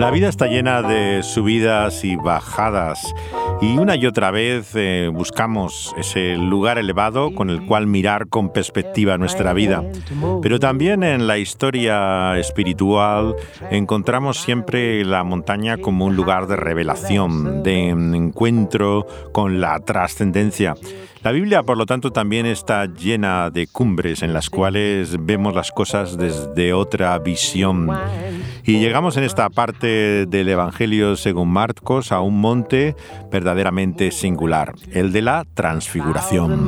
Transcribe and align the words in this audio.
La 0.00 0.10
vida 0.10 0.30
está 0.30 0.46
llena 0.46 0.80
de 0.80 1.22
subidas 1.22 2.04
y 2.04 2.16
bajadas 2.16 3.14
y 3.60 3.76
una 3.76 3.96
y 3.96 4.06
otra 4.06 4.30
vez 4.30 4.70
eh, 4.74 5.10
buscamos 5.12 5.94
ese 5.98 6.36
lugar 6.38 6.78
elevado 6.78 7.34
con 7.34 7.50
el 7.50 7.66
cual 7.66 7.86
mirar 7.86 8.28
con 8.28 8.50
perspectiva 8.50 9.18
nuestra 9.18 9.52
vida. 9.52 9.84
Pero 10.40 10.58
también 10.58 11.02
en 11.02 11.26
la 11.26 11.36
historia 11.36 12.38
espiritual 12.38 13.36
encontramos 13.70 14.38
siempre 14.38 15.04
la 15.04 15.22
montaña 15.22 15.76
como 15.76 16.06
un 16.06 16.16
lugar 16.16 16.46
de 16.46 16.56
revelación, 16.56 17.62
de 17.62 17.90
encuentro 17.90 19.06
con 19.32 19.60
la 19.60 19.80
trascendencia. 19.80 20.76
La 21.22 21.32
Biblia, 21.32 21.62
por 21.62 21.76
lo 21.76 21.84
tanto, 21.84 22.12
también 22.12 22.46
está 22.46 22.86
llena 22.86 23.50
de 23.50 23.66
cumbres 23.66 24.22
en 24.22 24.32
las 24.32 24.48
cuales 24.48 25.16
vemos 25.20 25.54
las 25.54 25.70
cosas 25.70 26.16
desde 26.16 26.72
otra 26.72 27.18
visión. 27.18 27.90
Y 28.64 28.78
llegamos 28.78 29.18
en 29.18 29.24
esta 29.24 29.50
parte 29.50 30.24
del 30.24 30.48
Evangelio 30.48 31.16
según 31.16 31.50
Marcos 31.50 32.10
a 32.10 32.20
un 32.20 32.40
monte 32.40 32.96
verdaderamente 33.30 34.12
singular, 34.12 34.74
el 34.92 35.12
de 35.12 35.20
la 35.20 35.44
transfiguración. 35.54 36.66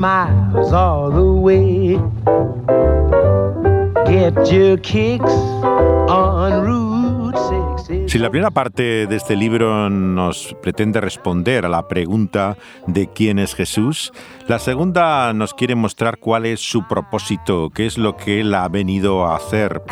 Si 8.06 8.18
la 8.18 8.30
primera 8.30 8.50
parte 8.50 9.06
de 9.06 9.16
este 9.16 9.36
libro 9.36 9.88
nos 9.90 10.56
pretende 10.62 11.00
responder 11.00 11.66
a 11.66 11.68
la 11.68 11.88
pregunta 11.88 12.56
de 12.86 13.08
quién 13.08 13.38
es 13.38 13.54
Jesús, 13.54 14.12
la 14.48 14.58
segunda 14.58 15.32
nos 15.32 15.54
quiere 15.54 15.74
mostrar 15.74 16.18
cuál 16.18 16.46
es 16.46 16.60
su 16.60 16.86
propósito, 16.86 17.70
qué 17.70 17.86
es 17.86 17.98
lo 17.98 18.16
que 18.16 18.40
él 18.40 18.54
ha 18.54 18.68
venido 18.68 19.26
a 19.26 19.36
hacer 19.36 19.82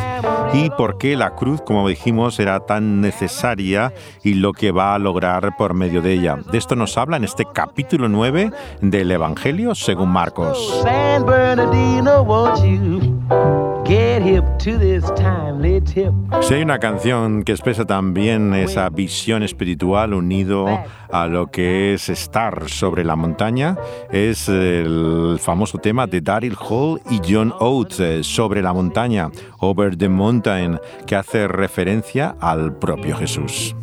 y 0.52 0.70
por 0.70 0.98
qué 0.98 1.16
la 1.16 1.34
cruz, 1.34 1.62
como 1.62 1.88
dijimos, 1.88 2.38
era 2.40 2.60
tan 2.60 3.00
necesaria 3.00 3.92
y 4.22 4.34
lo 4.34 4.52
que 4.52 4.72
va 4.72 4.94
a 4.94 4.98
lograr 4.98 5.56
por 5.56 5.74
medio 5.74 6.02
de 6.02 6.12
ella. 6.14 6.38
De 6.50 6.58
esto 6.58 6.76
nos 6.76 6.98
habla 6.98 7.16
en 7.16 7.24
este 7.24 7.44
capítulo 7.52 8.08
9 8.08 8.50
del 8.80 9.10
Evangelio 9.10 9.74
según 9.74 10.10
Marcos. 10.10 10.84
Si 16.42 16.54
hay 16.54 16.62
una 16.62 16.78
canción 16.78 17.42
que 17.42 17.52
expresa 17.52 17.84
también 17.84 18.54
esa 18.54 18.88
visión 18.90 19.42
espiritual 19.42 20.14
unido 20.14 20.66
a 21.10 21.26
lo 21.26 21.46
que 21.50 21.94
es 21.94 22.08
estar 22.08 22.68
sobre 22.68 23.04
la 23.04 23.16
montaña, 23.16 23.76
es 24.10 24.48
el 24.48 25.38
famoso 25.40 25.78
tema 25.78 26.06
de 26.06 26.20
Daryl 26.20 26.56
Hall 26.58 27.00
y 27.10 27.20
John 27.26 27.52
Oates, 27.58 28.00
eh, 28.00 28.22
sobre 28.22 28.62
la 28.62 28.72
montaña, 28.72 29.30
Over 29.58 29.96
the 29.96 30.08
Mountain, 30.08 30.78
que 31.06 31.16
hace 31.16 31.48
referencia 31.48 32.36
al 32.40 32.76
propio 32.76 33.16
Jesús. 33.16 33.74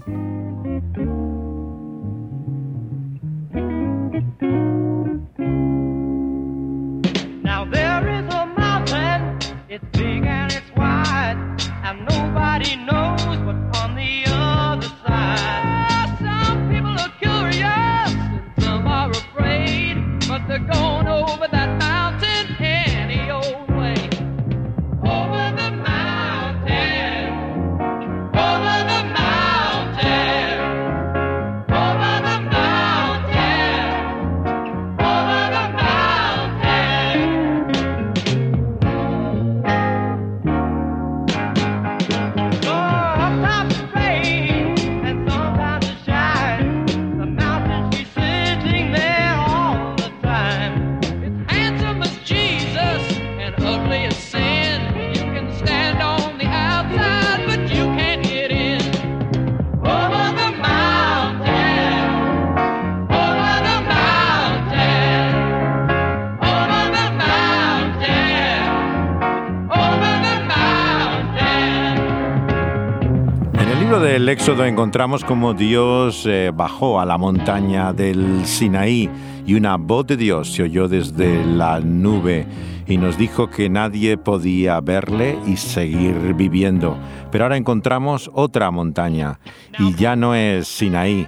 Encontramos 74.97 75.23
como 75.25 75.53
Dios 75.53 76.25
eh, 76.25 76.51
bajó 76.51 76.99
a 76.99 77.05
la 77.05 77.19
montaña 77.19 77.93
del 77.93 78.47
Sinaí 78.47 79.07
y 79.45 79.53
una 79.53 79.77
voz 79.77 80.07
de 80.07 80.17
Dios 80.17 80.51
se 80.51 80.63
oyó 80.63 80.87
desde 80.87 81.45
la 81.45 81.79
nube 81.79 82.47
y 82.87 82.97
nos 82.97 83.15
dijo 83.15 83.47
que 83.47 83.69
nadie 83.69 84.17
podía 84.17 84.81
verle 84.81 85.37
y 85.45 85.57
seguir 85.57 86.33
viviendo. 86.33 86.97
Pero 87.29 87.43
ahora 87.43 87.57
encontramos 87.57 88.31
otra 88.33 88.71
montaña 88.71 89.39
y 89.77 89.93
ya 89.93 90.15
no 90.15 90.33
es 90.33 90.67
Sinaí, 90.67 91.27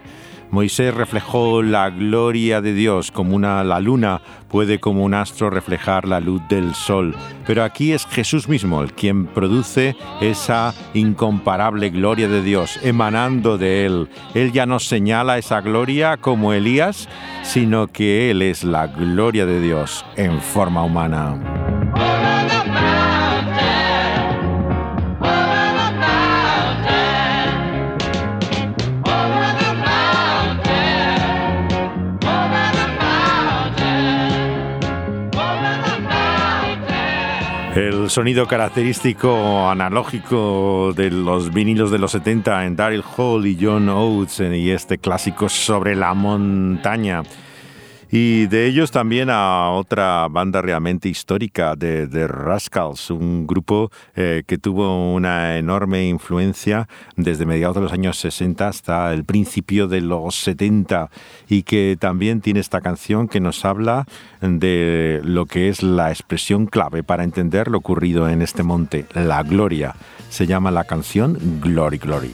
Moisés 0.51 0.93
reflejó 0.93 1.61
la 1.61 1.89
gloria 1.89 2.61
de 2.61 2.73
Dios 2.73 3.11
como 3.11 3.35
una 3.35 3.63
la 3.63 3.79
luna 3.79 4.21
puede 4.49 4.79
como 4.79 5.03
un 5.03 5.13
astro 5.13 5.49
reflejar 5.49 6.07
la 6.07 6.19
luz 6.19 6.41
del 6.49 6.73
sol, 6.73 7.15
pero 7.45 7.63
aquí 7.63 7.93
es 7.93 8.05
Jesús 8.07 8.49
mismo 8.49 8.81
el 8.81 8.93
quien 8.93 9.27
produce 9.27 9.95
esa 10.21 10.73
incomparable 10.93 11.89
gloria 11.89 12.27
de 12.27 12.41
Dios 12.41 12.79
emanando 12.83 13.57
de 13.57 13.85
él. 13.85 14.09
Él 14.33 14.51
ya 14.51 14.65
no 14.65 14.79
señala 14.79 15.37
esa 15.37 15.61
gloria 15.61 16.17
como 16.17 16.53
Elías, 16.53 17.07
sino 17.43 17.87
que 17.87 18.31
él 18.31 18.41
es 18.41 18.63
la 18.63 18.87
gloria 18.87 19.45
de 19.45 19.61
Dios 19.61 20.03
en 20.15 20.41
forma 20.41 20.83
humana. 20.83 21.58
Sonido 38.09 38.47
característico 38.47 39.69
analógico 39.69 40.93
de 40.95 41.11
los 41.11 41.53
vinilos 41.53 41.91
de 41.91 41.99
los 41.99 42.11
70 42.11 42.65
en 42.65 42.75
Daryl 42.75 43.03
Hall 43.15 43.45
y 43.45 43.55
John 43.61 43.87
Oates 43.87 44.39
y 44.39 44.71
este 44.71 44.97
clásico 44.97 45.47
sobre 45.47 45.95
la 45.95 46.15
montaña. 46.15 47.21
Y 48.11 48.47
de 48.47 48.65
ellos 48.65 48.89
también 48.89 49.29
a 49.29 49.69
otra 49.69 50.27
banda 50.29 50.61
realmente 50.61 51.09
histórica 51.09 51.75
de, 51.75 52.07
The 52.07 52.27
Rascals, 52.27 53.11
un 53.11 53.45
grupo 53.45 53.91
eh, 54.15 54.43
que 54.47 54.57
tuvo 54.57 55.13
una 55.13 55.57
enorme 55.57 56.07
influencia 56.07 56.87
desde 57.15 57.45
mediados 57.45 57.75
de 57.75 57.81
los 57.81 57.93
años 57.93 58.17
60 58.17 58.67
hasta 58.67 59.13
el 59.13 59.25
principio 59.25 59.87
de 59.87 60.01
los 60.01 60.35
70 60.35 61.11
y 61.47 61.63
que 61.63 61.97
también 61.99 62.41
tiene 62.41 62.59
esta 62.59 62.81
canción 62.81 63.27
que 63.27 63.39
nos 63.39 63.63
habla 63.63 64.05
de 64.41 65.21
lo 65.23 65.45
que 65.45 65.69
es 65.69 65.83
la 65.83 66.09
expresión 66.09 66.65
clave 66.65 67.03
para 67.03 67.23
entender 67.23 67.67
lo 67.67 67.77
ocurrido 67.77 68.27
en 68.27 68.41
este 68.41 68.63
monte, 68.63 69.05
la 69.13 69.43
gloria. 69.43 69.95
Se 70.29 70.47
llama 70.47 70.71
la 70.71 70.85
canción 70.85 71.37
Glory 71.61 71.97
Glory. 71.97 72.33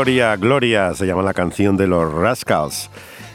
Gloria, 0.00 0.34
Gloria, 0.36 0.94
se 0.94 1.06
llama 1.06 1.20
la 1.20 1.34
canción 1.34 1.76
de 1.76 1.86
los 1.86 2.10
Rascals. 2.10 2.88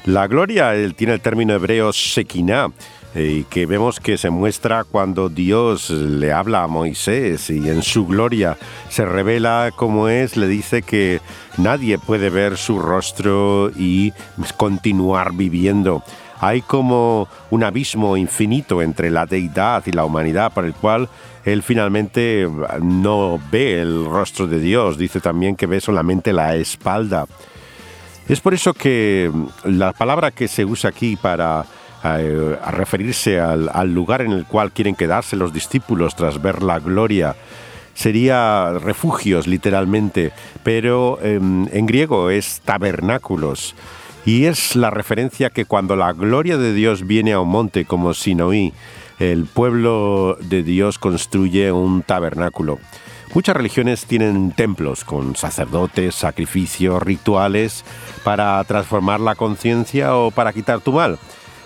La 0.06 0.26
gloria 0.26 0.74
tiene 0.96 1.14
el 1.14 1.22
término 1.22 1.54
hebreo 1.54 1.92
Shekinah, 1.92 2.72
eh, 3.14 3.44
que 3.52 3.68
vemos 3.68 4.00
que 4.00 4.18
se 4.18 4.32
muestra 4.32 4.84
cuando 4.84 5.30
Dios 5.30 5.92
le 5.92 6.34
habla 6.34 6.64
a 6.64 6.68
Moisés 6.68 7.52
y 7.52 7.70
en 7.70 7.84
su 7.84 8.08
gloria 8.08 8.58
se 8.90 9.06
revela 9.06 9.70
cómo 9.76 10.10
es, 10.10 10.38
le 10.38 10.48
dice 10.48 10.82
que 10.82 11.22
nadie 11.58 12.00
puede 12.00 12.32
ver 12.32 12.58
su 12.58 12.80
rostro 12.80 13.70
y 13.78 14.12
continuar 14.58 15.34
viviendo. 15.34 16.02
Hay 16.40 16.64
como 16.64 17.28
un 17.52 17.64
abismo 17.64 18.18
infinito 18.18 18.82
entre 18.82 19.12
la 19.12 19.28
deidad 19.28 19.84
y 19.86 19.92
la 19.92 20.04
humanidad 20.04 20.52
por 20.52 20.66
el 20.66 20.74
cual 20.74 21.10
él 21.46 21.62
finalmente 21.62 22.50
no 22.82 23.40
ve 23.52 23.80
el 23.80 24.06
rostro 24.06 24.48
de 24.48 24.60
Dios, 24.60 24.98
dice 24.98 25.22
también 25.22 25.56
que 25.56 25.68
ve 25.68 25.80
solamente 25.80 26.34
la 26.34 26.56
espalda. 26.56 27.28
Es 28.28 28.42
por 28.42 28.56
eso 28.56 28.74
que 28.74 29.32
la 29.64 29.94
palabra 29.94 30.32
que 30.32 30.48
se 30.48 30.66
usa 30.66 30.90
aquí 30.90 31.16
para 31.16 31.64
eh, 32.04 32.58
referirse 32.72 33.40
al, 33.40 33.94
lugar 33.94 34.24
en 34.24 34.32
el 34.32 34.46
cual 34.46 34.72
quieren 34.72 34.96
quedarse 34.96 35.36
los 35.36 35.54
discípulos 35.54 36.16
tras 36.16 36.42
ver 36.42 36.64
la 36.64 36.80
gloria 36.80 37.36
sería 37.94 38.74
refugios 38.80 39.48
literalmente, 39.48 40.32
pero 40.64 41.20
em, 41.22 41.68
en 41.72 41.86
griego 41.86 42.32
es 42.32 42.62
tabernáculos. 42.66 43.76
Y 44.26 44.46
es 44.46 44.76
la 44.76 44.90
referencia 44.90 45.52
que 45.52 45.66
cuando 45.66 45.96
la 45.96 46.12
gloria 46.12 46.58
de 46.58 46.74
Dios 46.74 47.06
viene 47.06 47.34
a 47.34 47.40
un 47.40 47.50
monte 47.50 47.86
como 47.86 48.16
Sinoí, 48.16 48.74
el 49.20 49.46
pueblo 49.46 50.38
de 50.42 50.64
Dios 50.64 51.00
construye 51.00 51.72
un 51.72 52.02
tabernáculo. 52.02 52.80
Muchas 53.34 53.56
religiones 53.58 54.06
tienen 54.06 54.52
templos 54.52 55.04
con 55.04 55.36
sacerdotes, 55.36 56.16
sacrificios, 56.16 57.04
rituales 57.04 57.84
para 58.24 58.64
transformar 58.64 59.20
la 59.20 59.36
conciencia 59.36 60.16
o 60.16 60.32
para 60.32 60.54
quitar 60.54 60.80
tu 60.80 60.94
mal. 60.94 61.20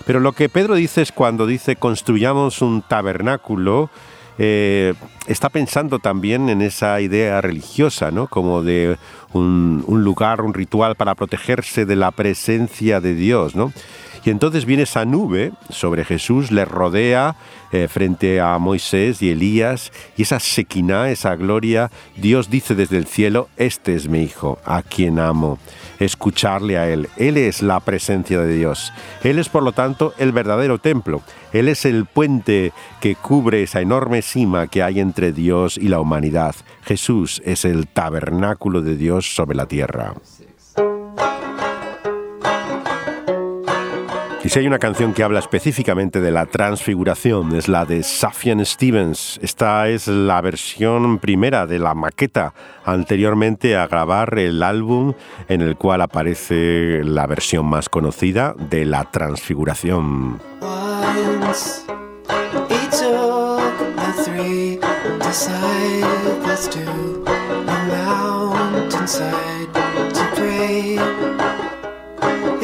Pero 0.04 0.18
lo 0.18 0.32
que 0.32 0.48
Pedro 0.48 0.74
dice 0.74 1.02
es 1.02 1.12
cuando 1.12 1.46
dice 1.46 1.76
construyamos 1.76 2.62
un 2.62 2.82
tabernáculo, 2.82 3.90
eh, 4.38 4.94
está 5.26 5.48
pensando 5.48 5.98
también 5.98 6.48
en 6.48 6.62
esa 6.62 7.00
idea 7.00 7.40
religiosa, 7.40 8.10
¿no? 8.10 8.26
Como 8.26 8.62
de 8.62 8.96
un, 9.32 9.84
un, 9.86 10.02
lugar, 10.02 10.40
un 10.40 10.54
ritual 10.54 10.96
para 10.96 11.14
protegerse 11.14 11.84
de 11.84 11.94
la 11.94 12.10
presencia 12.10 13.00
de 13.00 13.14
Dios, 13.14 13.54
¿no? 13.54 13.72
Y 14.24 14.30
entonces 14.30 14.66
viene 14.66 14.82
esa 14.82 15.04
nube 15.04 15.52
sobre 15.70 16.04
Jesús, 16.04 16.50
le 16.50 16.64
rodea 16.64 17.36
eh, 17.72 17.88
frente 17.88 18.40
a 18.40 18.58
Moisés 18.58 19.22
y 19.22 19.30
Elías, 19.30 19.92
y 20.16 20.22
esa 20.22 20.40
sequina, 20.40 21.10
esa 21.10 21.36
gloria, 21.36 21.90
Dios 22.16 22.50
dice 22.50 22.74
desde 22.74 22.98
el 22.98 23.06
cielo, 23.06 23.48
este 23.56 23.94
es 23.94 24.08
mi 24.08 24.22
Hijo, 24.22 24.58
a 24.64 24.82
quien 24.82 25.18
amo. 25.18 25.58
Escucharle 25.98 26.78
a 26.78 26.88
Él. 26.88 27.08
Él 27.16 27.36
es 27.36 27.62
la 27.62 27.80
presencia 27.80 28.40
de 28.40 28.56
Dios. 28.56 28.92
Él 29.22 29.38
es, 29.38 29.48
por 29.48 29.62
lo 29.62 29.72
tanto, 29.72 30.14
el 30.18 30.32
verdadero 30.32 30.78
templo. 30.78 31.22
Él 31.52 31.68
es 31.68 31.84
el 31.84 32.06
puente 32.06 32.72
que 33.00 33.14
cubre 33.14 33.62
esa 33.62 33.80
enorme 33.80 34.22
cima 34.22 34.66
que 34.66 34.82
hay 34.82 35.00
entre 35.00 35.32
Dios 35.32 35.76
y 35.76 35.88
la 35.88 36.00
humanidad. 36.00 36.54
Jesús 36.82 37.42
es 37.44 37.64
el 37.64 37.86
tabernáculo 37.86 38.82
de 38.82 38.96
Dios 38.96 39.34
sobre 39.34 39.56
la 39.56 39.66
tierra. 39.66 40.14
Si 44.50 44.58
hay 44.58 44.66
una 44.66 44.80
canción 44.80 45.14
que 45.14 45.22
habla 45.22 45.38
específicamente 45.38 46.20
de 46.20 46.32
la 46.32 46.44
transfiguración, 46.44 47.54
es 47.54 47.68
la 47.68 47.84
de 47.84 48.02
Safian 48.02 48.66
Stevens. 48.66 49.38
Esta 49.42 49.88
es 49.88 50.08
la 50.08 50.40
versión 50.40 51.20
primera 51.20 51.68
de 51.68 51.78
la 51.78 51.94
maqueta 51.94 52.52
anteriormente 52.84 53.76
a 53.76 53.86
grabar 53.86 54.36
el 54.40 54.64
álbum 54.64 55.14
en 55.48 55.60
el 55.60 55.76
cual 55.76 56.00
aparece 56.00 57.02
la 57.04 57.28
versión 57.28 57.66
más 57.66 57.88
conocida 57.88 58.56
de 58.58 58.86
la 58.86 59.04
transfiguración. 59.04 60.40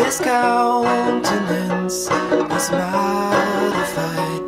His 0.07 0.21
countenance 0.21 2.09
was 2.09 2.71
modified, 2.71 4.43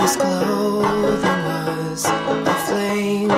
his 0.00 0.16
clothing 0.16 1.42
was 1.46 2.04
a 2.06 2.54
flame. 2.66 3.30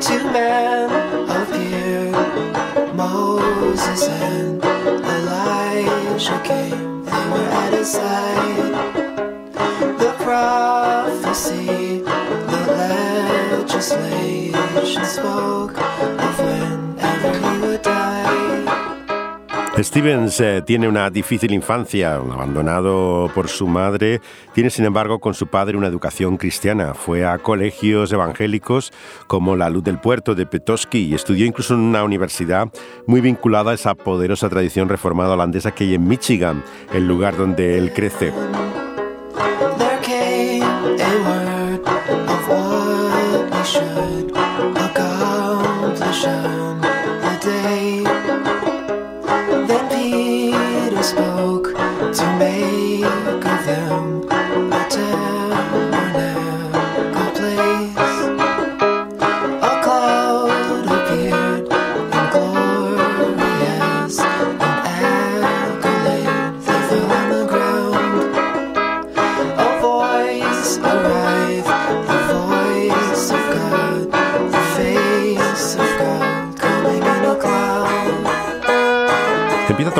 Two 0.00 0.24
men 0.32 0.90
appeared, 1.30 2.96
Moses 2.96 4.08
and 4.08 4.60
Elijah 4.64 6.40
came, 6.44 7.04
they 7.04 7.24
were 7.30 7.48
at 7.62 7.72
his 7.74 7.92
side. 7.92 8.72
The 10.00 10.12
prophecy, 10.18 11.77
Stevens 19.84 20.40
eh, 20.40 20.60
tiene 20.66 20.88
una 20.88 21.08
difícil 21.08 21.52
infancia, 21.52 22.16
abandonado 22.16 23.30
por 23.32 23.48
su 23.48 23.68
madre, 23.68 24.20
tiene 24.52 24.70
sin 24.70 24.84
embargo 24.84 25.20
con 25.20 25.34
su 25.34 25.46
padre 25.46 25.76
una 25.76 25.86
educación 25.86 26.36
cristiana. 26.36 26.94
Fue 26.94 27.24
a 27.24 27.38
colegios 27.38 28.10
evangélicos 28.10 28.92
como 29.28 29.54
la 29.54 29.70
Luz 29.70 29.84
del 29.84 30.00
Puerto 30.00 30.34
de 30.34 30.46
Petoskey 30.46 31.04
y 31.04 31.14
estudió 31.14 31.46
incluso 31.46 31.74
en 31.74 31.80
una 31.80 32.02
universidad 32.02 32.68
muy 33.06 33.20
vinculada 33.20 33.70
a 33.70 33.74
esa 33.74 33.94
poderosa 33.94 34.48
tradición 34.48 34.88
reformada 34.88 35.34
holandesa 35.34 35.70
que 35.70 35.84
hay 35.84 35.94
en 35.94 36.08
Michigan, 36.08 36.64
el 36.92 37.06
lugar 37.06 37.36
donde 37.36 37.78
él 37.78 37.92
crece. 37.92 38.32
them. 53.68 54.07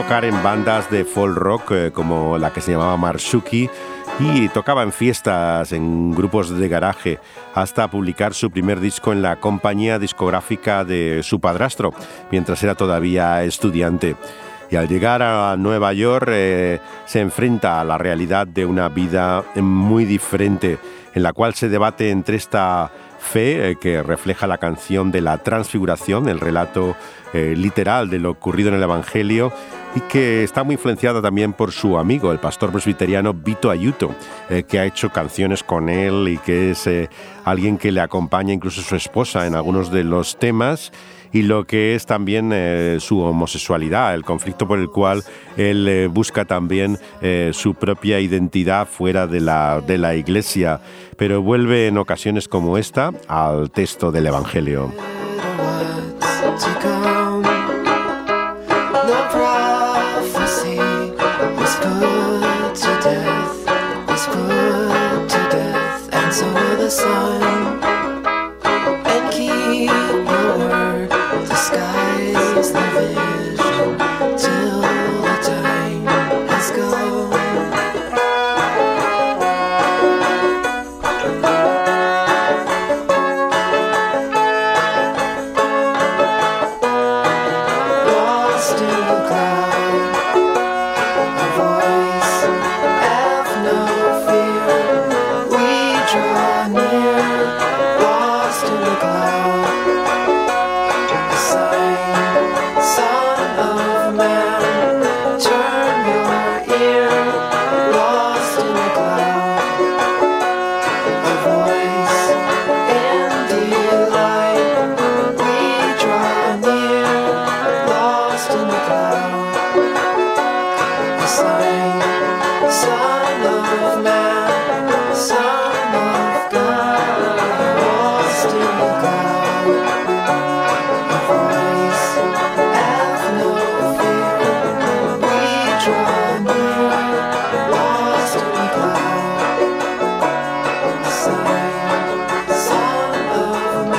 En 0.09 0.43
bandas 0.43 0.91
de 0.91 1.05
folk 1.05 1.37
rock 1.37 1.71
eh, 1.73 1.91
como 1.93 2.39
la 2.39 2.51
que 2.51 2.63
se 2.63 2.73
llamaba 2.73 2.97
Marshuki 2.97 3.69
y 4.19 4.49
tocaba 4.49 4.83
en 4.83 4.91
fiestas, 4.91 5.71
en 5.73 6.13
grupos 6.13 6.49
de 6.49 6.67
garaje, 6.67 7.19
hasta 7.55 7.91
publicar 7.91 8.33
su 8.33 8.51
primer 8.51 8.81
disco 8.81 9.13
en 9.13 9.21
la 9.21 9.37
compañía 9.37 9.99
discográfica 9.99 10.83
de 10.83 11.21
su 11.23 11.41
padrastro, 11.41 11.93
mientras 12.31 12.63
era 12.65 12.75
todavía 12.75 13.45
estudiante. 13.45 14.17
Y 14.71 14.77
al 14.77 14.89
llegar 14.89 15.23
a 15.23 15.57
Nueva 15.59 15.93
York 15.93 16.29
eh, 16.31 16.81
se 17.05 17.21
enfrenta 17.21 17.79
a 17.79 17.85
la 17.85 17.99
realidad 17.99 18.47
de 18.47 18.65
una 18.65 18.89
vida 18.89 19.45
muy 19.57 20.07
diferente, 20.07 20.79
en 21.13 21.23
la 21.23 21.35
cual 21.35 21.53
se 21.53 21.69
debate 21.69 22.09
entre 22.09 22.37
esta 22.37 22.91
fe 23.19 23.71
eh, 23.71 23.77
que 23.77 24.03
refleja 24.03 24.47
la 24.47 24.59
canción 24.59 25.11
de 25.11 25.21
la 25.21 25.39
transfiguración, 25.39 26.29
el 26.29 26.41
relato 26.41 26.97
literal 27.35 28.09
de 28.09 28.19
lo 28.19 28.31
ocurrido 28.31 28.71
en 28.71 28.77
el 28.77 28.83
Evangelio, 28.83 29.53
y 29.95 30.01
que 30.03 30.45
está 30.45 30.65
muy 30.65 30.75
influenciada 30.75 31.23
también 31.23 31.53
por 31.53 31.73
su 31.73 31.99
amigo, 31.99 32.31
el 32.31 32.39
pastor 32.39 32.71
presbiteriano 32.71 33.33
Vito 33.33 33.71
Ayuto, 33.71 34.15
eh, 34.51 34.65
que 34.65 34.79
ha 34.79 34.85
hecho 34.85 35.11
canciones 35.11 35.63
con 35.63 35.89
él 35.89 36.29
y 36.29 36.39
que 36.39 36.71
es 36.71 36.87
eh, 36.87 37.09
alguien 37.45 37.79
que 37.79 37.93
le 37.93 38.01
acompaña 38.01 38.53
incluso 38.53 38.83
su 38.83 38.97
esposa 38.97 39.47
en 39.47 39.55
algunos 39.55 39.91
de 39.91 40.05
los 40.05 40.39
temas 40.39 40.93
y 41.33 41.43
lo 41.43 41.67
que 41.67 41.95
es 41.95 42.07
también 42.07 42.51
eh, 42.53 42.99
su 43.01 43.21
homosexualidad, 43.21 44.15
el 44.15 44.25
conflicto 44.25 44.67
por 44.67 44.79
el 44.79 44.89
cual 44.89 45.23
él 45.57 46.09
busca 46.13 46.45
también 46.45 46.99
su 47.53 47.75
propia 47.75 48.21
identidad 48.21 48.87
fuera 48.87 49.27
de 49.27 49.41
la, 49.41 49.81
de 49.81 49.99
la 49.99 50.15
iglesia, 50.15 50.81
pero 51.17 51.43
vuelve 51.43 51.89
en 51.89 51.99
ocasiones 51.99 52.49
como 52.49 52.79
esta 52.79 53.13
al 53.27 53.71
texto 53.71 54.13
del 54.13 54.27
Evangelio. 54.27 54.93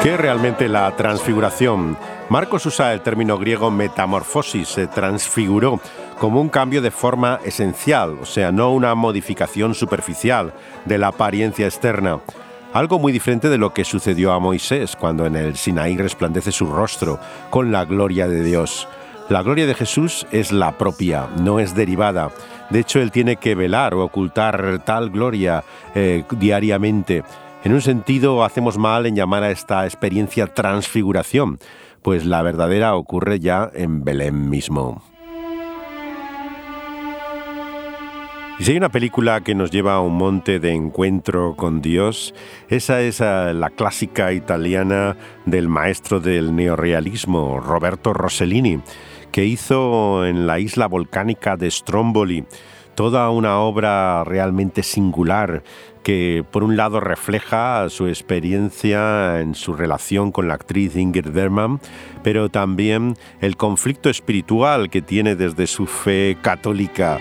¿Qué 0.02 0.14
es 0.14 0.20
realmente 0.20 0.70
la 0.70 0.96
transfiguración? 0.96 1.98
Marcos 2.30 2.66
usa 2.66 2.94
el 2.94 3.02
término 3.02 3.38
griego 3.38 3.70
metamorfosis, 3.70 4.70
se 4.70 4.88
transfiguró 4.88 5.82
como 6.20 6.40
un 6.40 6.48
cambio 6.48 6.82
de 6.82 6.90
forma 6.90 7.42
esencial, 7.44 8.18
o 8.22 8.26
sea, 8.26 8.54
no 8.54 8.72
una 8.72 8.96
modificación 8.96 9.76
superficial 9.76 10.54
de 10.86 10.98
la 10.98 11.08
apariencia 11.08 11.66
externa. 11.66 12.22
Algo 12.72 12.98
muy 12.98 13.12
diferente 13.12 13.50
de 13.50 13.58
lo 13.58 13.74
que 13.74 13.84
sucedió 13.84 14.32
a 14.32 14.40
Moisés 14.40 14.96
cuando 14.96 15.26
en 15.26 15.36
el 15.36 15.58
Sinaí 15.58 15.98
resplandece 15.98 16.54
su 16.54 16.68
rostro 16.68 17.20
con 17.50 17.74
la 17.74 17.84
gloria 17.84 18.30
de 18.30 18.42
Dios. 18.42 18.88
La 19.28 19.44
gloria 19.44 19.68
de 19.68 19.76
Jesús 19.76 20.26
es 20.32 20.54
la 20.54 20.78
propia, 20.78 21.28
no 21.42 21.60
es 21.60 21.76
derivada. 21.76 22.30
De 22.70 22.80
hecho, 22.80 23.02
él 23.02 23.12
tiene 23.12 23.36
que 23.36 23.54
velar 23.54 23.96
o 23.96 24.04
ocultar 24.06 24.82
tal 24.86 25.10
gloria 25.10 25.64
eh, 25.94 26.24
diariamente. 26.32 27.24
En 27.62 27.74
un 27.74 27.82
sentido, 27.82 28.46
hacemos 28.46 28.78
mal 28.78 29.06
en 29.06 29.18
llamar 29.18 29.44
a 29.44 29.52
esta 29.52 29.84
experiencia 29.84 30.48
transfiguración, 30.48 31.60
pues 32.02 32.26
la 32.26 32.42
verdadera 32.42 32.96
ocurre 32.96 33.42
ya 33.42 33.70
en 33.74 34.06
Belén 34.06 34.50
mismo. 34.50 35.04
Y 38.60 38.64
si 38.64 38.72
hay 38.72 38.78
una 38.78 38.90
película 38.90 39.42
que 39.42 39.56
nos 39.56 39.72
lleva 39.72 39.96
a 39.96 40.02
un 40.02 40.16
monte 40.16 40.60
de 40.60 40.72
encuentro 40.72 41.56
con 41.58 41.82
Dios, 41.82 42.34
esa 42.70 43.02
es 43.02 43.20
ah, 43.20 43.52
la 43.52 43.70
clásica 43.70 44.32
italiana 44.32 45.18
del 45.46 45.68
maestro 45.68 46.22
del 46.22 46.56
neorrealismo, 46.56 47.60
Roberto 47.60 48.14
Rossellini, 48.14 48.82
que 49.34 49.46
hizo 49.46 50.26
en 50.26 50.48
la 50.48 50.60
isla 50.60 50.88
volcánica 50.88 51.58
de 51.58 51.70
Stromboli 51.70 52.46
toda 53.00 53.30
una 53.30 53.60
obra 53.60 54.26
realmente 54.26 54.84
singular 54.84 55.64
que 56.04 56.44
por 56.52 56.64
un 56.64 56.78
lado 56.78 57.00
refleja 57.00 57.88
su 57.90 58.08
experiencia 58.08 59.42
en 59.42 59.56
su 59.56 59.74
relación 59.74 60.32
con 60.32 60.48
la 60.48 60.56
actriz 60.56 60.96
Ingrid 60.96 61.30
Bergman, 61.30 61.80
pero 62.24 62.50
también 62.50 63.16
el 63.42 63.58
conflicto 63.58 64.10
espiritual 64.10 64.90
que 64.90 65.02
tiene 65.02 65.36
desde 65.36 65.68
su 65.68 65.86
fe 65.86 66.38
católica. 66.42 67.20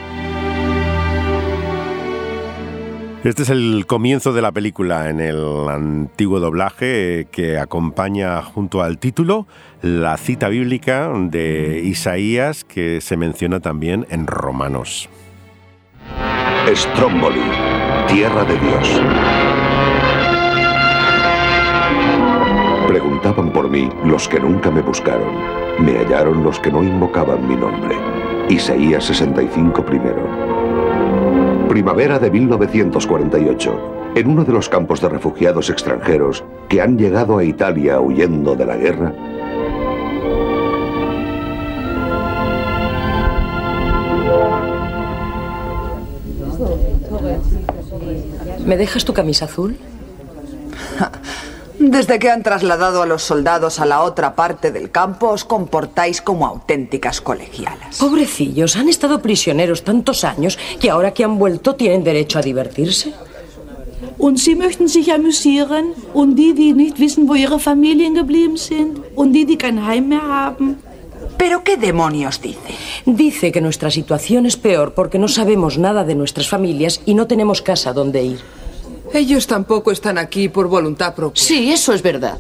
Este 3.25 3.43
es 3.43 3.51
el 3.51 3.85
comienzo 3.87 4.33
de 4.33 4.43
la 4.43 4.53
película 4.53 5.11
en 5.11 5.19
el 5.19 5.69
antiguo 5.69 6.39
doblaje 6.39 7.27
que 7.33 7.59
acompaña 7.59 8.41
junto 8.43 8.81
al 8.81 8.99
título 8.99 9.49
la 9.83 10.17
cita 10.17 10.49
bíblica 10.49 11.11
de 11.13 11.83
Isaías 11.85 12.63
que 12.63 13.01
se 13.01 13.17
menciona 13.17 13.59
también 13.59 14.07
en 14.11 14.29
Romanos. 14.29 15.09
Stromboli, 16.75 17.41
tierra 18.09 18.45
de 18.45 18.59
Dios. 18.59 19.01
Preguntaban 22.87 23.51
por 23.53 23.71
mí 23.71 23.89
los 24.05 24.29
que 24.29 24.39
nunca 24.39 24.71
me 24.71 24.83
buscaron. 24.83 25.33
Me 25.79 25.97
hallaron 25.97 26.45
los 26.45 26.61
que 26.61 26.71
no 26.71 26.83
invocaban 26.83 27.49
mi 27.49 27.57
nombre. 27.57 27.97
Isaías 28.51 29.05
65 29.05 29.83
primero. 29.85 30.23
Primavera 31.69 32.19
de 32.19 32.31
1948. 32.31 34.13
En 34.15 34.29
uno 34.29 34.45
de 34.45 34.53
los 34.53 34.69
campos 34.69 35.01
de 35.01 35.09
refugiados 35.09 35.71
extranjeros 35.71 36.45
que 36.69 36.83
han 36.83 36.99
llegado 36.99 37.39
a 37.39 37.45
Italia 37.45 37.99
huyendo 38.01 38.55
de 38.57 38.67
la 38.67 38.77
guerra, 38.77 39.15
¿Me 48.69 48.77
dejas 48.77 49.07
tu 49.07 49.15
camisa 49.15 49.47
azul? 49.47 49.79
Desde 51.79 52.19
que 52.19 52.29
han 52.29 52.43
trasladado 52.43 53.01
a 53.01 53.07
los 53.07 53.23
soldados 53.23 53.81
a 53.81 53.87
la 53.87 54.03
otra 54.03 54.35
parte 54.35 54.71
del 54.71 54.91
campo, 54.91 55.29
os 55.29 55.45
comportáis 55.45 56.21
como 56.21 56.47
auténticas 56.47 57.23
colegialas. 57.23 57.97
Pobrecillos, 57.97 58.77
han 58.77 58.91
estado 58.91 59.23
prisioneros 59.23 59.85
tantos 59.85 60.23
años 60.23 60.59
que 60.81 60.91
ahora 60.91 61.15
que 61.15 61.25
han 61.25 61.39
vuelto 61.39 61.77
tienen 61.77 62.05
derecho 62.05 62.41
a 62.41 62.43
divertirse. 62.43 63.15
Und 64.19 64.39
sie 64.39 64.55
möchten 64.55 64.89
sich 64.89 65.11
amüsieren. 65.13 65.95
Und 66.13 66.37
die, 66.37 66.53
die 66.53 66.75
nicht 66.75 66.99
wissen, 66.99 67.27
wo 67.27 67.37
ihre 67.37 67.59
Familien 67.59 68.15
geblieben 68.15 68.59
sind. 68.59 69.01
Und 69.15 69.33
die, 69.33 69.47
die 69.47 69.57
kein 69.57 69.87
Heim 69.87 70.09
mehr 70.09 70.23
haben. 70.23 70.77
¿Pero 71.39 71.63
qué 71.63 71.77
demonios 71.77 72.41
dice? 72.43 72.75
Dice 73.07 73.53
que 73.53 73.61
nuestra 73.61 73.91
situación 73.91 74.45
es 74.45 74.57
peor 74.57 74.93
porque 74.93 75.19
no 75.19 75.29
sabemos 75.29 75.79
nada 75.79 76.05
de 76.05 76.17
nuestras 76.17 76.49
familias 76.49 77.01
y 77.07 77.15
no 77.15 77.29
tenemos 77.29 77.63
casa 77.63 77.93
donde 77.93 78.25
ir. 78.25 78.58
Ellos 79.13 79.47
tampoco 79.47 79.91
están 79.91 80.19
aquí 80.19 80.49
por 80.49 80.69
voluntad 80.69 81.15
propia. 81.15 81.43
Sí, 81.43 81.73
eso 81.73 81.93
es 81.93 82.03
verdad. 82.03 82.39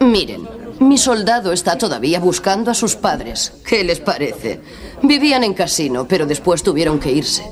Miren, 0.00 0.48
mi 0.80 0.96
soldado 0.96 1.52
está 1.52 1.76
todavía 1.76 2.20
buscando 2.20 2.70
a 2.70 2.74
sus 2.74 2.96
padres. 2.96 3.52
¿Qué 3.66 3.84
les 3.84 4.00
parece? 4.00 4.60
Vivían 5.02 5.44
en 5.44 5.54
casino, 5.54 6.06
pero 6.08 6.26
después 6.26 6.62
tuvieron 6.62 6.98
que 6.98 7.12
irse. 7.12 7.44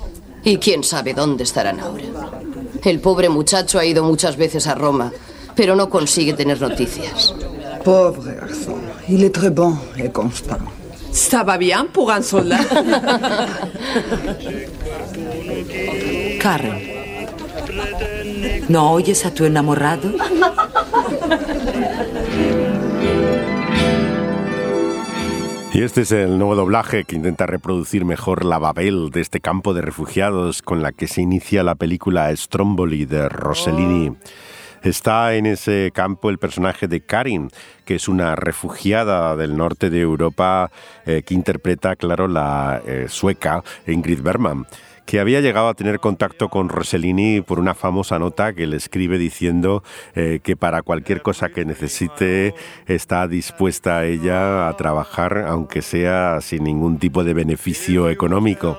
Y 0.44 0.58
quién 0.58 0.84
sabe 0.84 1.14
dónde 1.14 1.44
estarán 1.44 1.80
ahora. 1.80 2.04
El 2.84 3.00
pobre 3.00 3.28
muchacho 3.28 3.78
ha 3.78 3.84
ido 3.84 4.04
muchas 4.04 4.36
veces 4.36 4.66
a 4.66 4.74
Roma, 4.74 5.12
pero 5.54 5.74
no 5.74 5.90
consigue 5.90 6.34
tener 6.34 6.60
noticias. 6.60 7.34
Pobre 7.84 8.34
garçon. 8.34 8.80
Il 9.08 9.24
est 9.24 9.34
très 9.34 9.50
bon 9.50 9.76
et 9.96 10.12
constant. 10.12 10.58
Ça 11.12 11.42
va 11.42 11.56
bien 11.56 11.86
pour 11.92 12.10
un 12.10 12.22
soldat. 12.22 12.60
Karen, 16.40 16.78
¿no 18.68 18.92
oyes 18.92 19.24
a 19.24 19.34
tu 19.34 19.44
enamorado? 19.44 20.10
Y 25.78 25.82
este 25.82 26.00
es 26.00 26.10
el 26.10 26.38
nuevo 26.38 26.56
doblaje 26.56 27.04
que 27.04 27.14
intenta 27.14 27.46
reproducir 27.46 28.04
mejor 28.04 28.44
la 28.44 28.58
Babel 28.58 29.10
de 29.12 29.20
este 29.20 29.38
campo 29.38 29.74
de 29.74 29.80
refugiados 29.80 30.60
con 30.60 30.82
la 30.82 30.90
que 30.90 31.06
se 31.06 31.22
inicia 31.22 31.62
la 31.62 31.76
película 31.76 32.34
Stromboli 32.34 33.04
de 33.04 33.28
Rossellini. 33.28 34.16
Está 34.82 35.34
en 35.34 35.46
ese 35.46 35.92
campo 35.94 36.30
el 36.30 36.38
personaje 36.38 36.88
de 36.88 37.00
Karin, 37.00 37.50
que 37.84 37.94
es 37.94 38.08
una 38.08 38.34
refugiada 38.34 39.36
del 39.36 39.56
norte 39.56 39.88
de 39.88 40.00
Europa 40.00 40.72
eh, 41.06 41.22
que 41.24 41.34
interpreta, 41.34 41.94
claro, 41.94 42.26
la 42.26 42.82
eh, 42.84 43.06
sueca 43.08 43.62
Ingrid 43.86 44.20
Bergman 44.20 44.66
que 45.08 45.20
había 45.20 45.40
llegado 45.40 45.68
a 45.68 45.74
tener 45.74 46.00
contacto 46.00 46.50
con 46.50 46.68
Rossellini 46.68 47.40
por 47.40 47.58
una 47.58 47.74
famosa 47.74 48.18
nota 48.18 48.52
que 48.52 48.66
le 48.66 48.76
escribe 48.76 49.16
diciendo 49.16 49.82
eh, 50.14 50.40
que 50.42 50.54
para 50.54 50.82
cualquier 50.82 51.22
cosa 51.22 51.48
que 51.48 51.64
necesite 51.64 52.54
está 52.86 53.26
dispuesta 53.26 54.04
ella 54.04 54.68
a 54.68 54.76
trabajar, 54.76 55.46
aunque 55.48 55.80
sea 55.80 56.42
sin 56.42 56.64
ningún 56.64 56.98
tipo 56.98 57.24
de 57.24 57.32
beneficio 57.32 58.10
económico. 58.10 58.78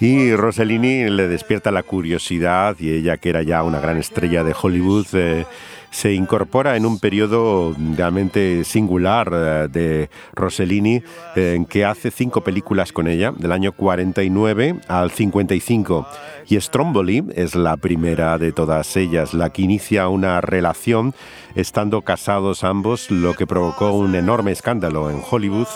Y 0.00 0.34
Rossellini 0.34 1.10
le 1.10 1.28
despierta 1.28 1.70
la 1.70 1.82
curiosidad 1.82 2.76
y 2.78 2.94
ella, 2.94 3.18
que 3.18 3.28
era 3.28 3.42
ya 3.42 3.62
una 3.62 3.80
gran 3.80 3.98
estrella 3.98 4.42
de 4.42 4.54
Hollywood, 4.58 5.08
eh, 5.12 5.44
se 5.90 6.12
incorpora 6.12 6.76
en 6.76 6.86
un 6.86 6.98
periodo 6.98 7.74
realmente 7.96 8.64
singular 8.64 9.30
eh, 9.32 9.68
de 9.70 10.10
Rossellini, 10.34 11.02
eh, 11.36 11.54
en 11.56 11.64
que 11.64 11.84
hace 11.84 12.10
cinco 12.10 12.42
películas 12.42 12.92
con 12.92 13.08
ella, 13.08 13.32
del 13.36 13.52
año 13.52 13.72
49 13.72 14.76
al 14.88 15.10
55. 15.10 16.06
Y 16.48 16.60
Stromboli 16.60 17.24
es 17.34 17.54
la 17.54 17.76
primera 17.76 18.38
de 18.38 18.52
todas 18.52 18.96
ellas, 18.96 19.34
la 19.34 19.50
que 19.50 19.62
inicia 19.62 20.08
una 20.08 20.40
relación 20.40 21.14
estando 21.54 22.02
casados 22.02 22.62
ambos, 22.64 23.10
lo 23.10 23.34
que 23.34 23.46
provocó 23.46 23.92
un 23.92 24.14
enorme 24.14 24.52
escándalo 24.52 25.10
en 25.10 25.20
Hollywood, 25.28 25.68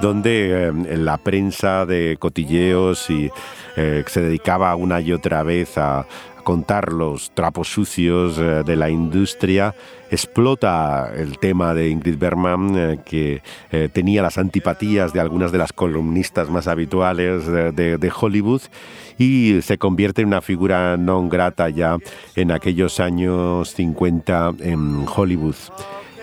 donde 0.00 0.68
eh, 0.68 0.96
la 0.96 1.18
prensa 1.18 1.86
de 1.86 2.16
cotilleos 2.18 3.10
y 3.10 3.30
se 3.76 4.22
dedicaba 4.22 4.74
una 4.74 5.02
y 5.02 5.12
otra 5.12 5.42
vez 5.42 5.76
a, 5.76 6.06
contar 6.46 6.92
los 6.92 7.32
trapos 7.32 7.66
sucios 7.66 8.38
eh, 8.38 8.62
de 8.64 8.76
la 8.76 8.88
industria, 8.88 9.74
explota 10.12 11.10
el 11.12 11.40
tema 11.40 11.74
de 11.74 11.88
Ingrid 11.90 12.16
Bergman, 12.16 12.72
eh, 12.76 12.98
que 13.04 13.42
eh, 13.72 13.88
tenía 13.92 14.22
las 14.22 14.38
antipatías 14.38 15.12
de 15.12 15.18
algunas 15.18 15.50
de 15.50 15.58
las 15.58 15.72
columnistas 15.72 16.48
más 16.48 16.68
habituales 16.68 17.46
de, 17.46 18.12
Hollywood 18.16 18.62
y 19.18 19.60
se 19.62 19.76
convierte 19.76 20.22
en 20.22 20.28
una 20.28 20.40
figura 20.40 20.96
non 20.96 21.28
grata 21.28 21.68
ya 21.68 21.98
en 22.36 22.54
aquellos 22.54 23.00
años 23.00 23.74
50 23.74 24.54
en 24.62 25.04
Hollywood. 25.04 25.58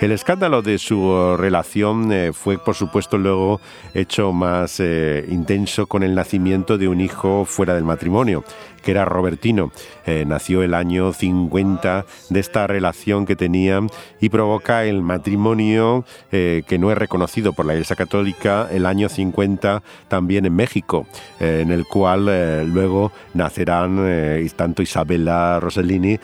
El 0.04 0.12
escándalo 0.12 0.62
de 0.62 0.80
su 0.80 1.38
relación 1.38 2.12
eh, 2.12 2.34
fue, 2.34 2.58
por 2.58 2.76
supuesto, 2.76 3.18
luego 3.18 3.62
hecho 3.94 4.34
más 4.34 4.82
eh, 4.82 5.26
intenso 5.30 5.88
con 5.88 6.04
el 6.04 6.14
nacimiento 6.14 6.78
de 6.78 6.90
un 6.90 7.00
hijo 7.00 7.46
fuera 7.46 7.74
del 7.74 7.86
matrimonio 7.86 8.44
que 8.84 8.92
era 8.92 9.06
Robertino. 9.06 9.72
Eh, 10.06 10.26
nació 10.28 10.62
el 10.62 10.74
año 10.74 11.14
50 11.14 12.06
de 12.30 12.40
esta 12.40 12.68
relación 12.68 13.26
que 13.26 13.36
tenían 13.36 13.90
y 14.20 14.30
provoca 14.30 14.84
el 14.84 15.02
matrimonio 15.02 16.06
eh, 16.32 16.64
que 16.68 16.78
no 16.78 16.92
es 16.92 16.98
reconocido 16.98 17.54
por 17.54 17.66
la 17.66 17.74
Iglesia 17.74 17.96
Católica 17.96 18.68
el 18.70 18.86
año 18.86 19.10
50 19.10 19.82
también 20.10 20.46
en 20.46 20.56
México, 20.56 21.08
eh, 21.40 21.62
en 21.62 21.72
el 21.72 21.86
cual 21.86 22.26
luego 22.74 23.12
nacerán 23.34 24.52
tanto 24.56 24.82
Isabella 24.82 25.60
Rossellini 25.60 26.20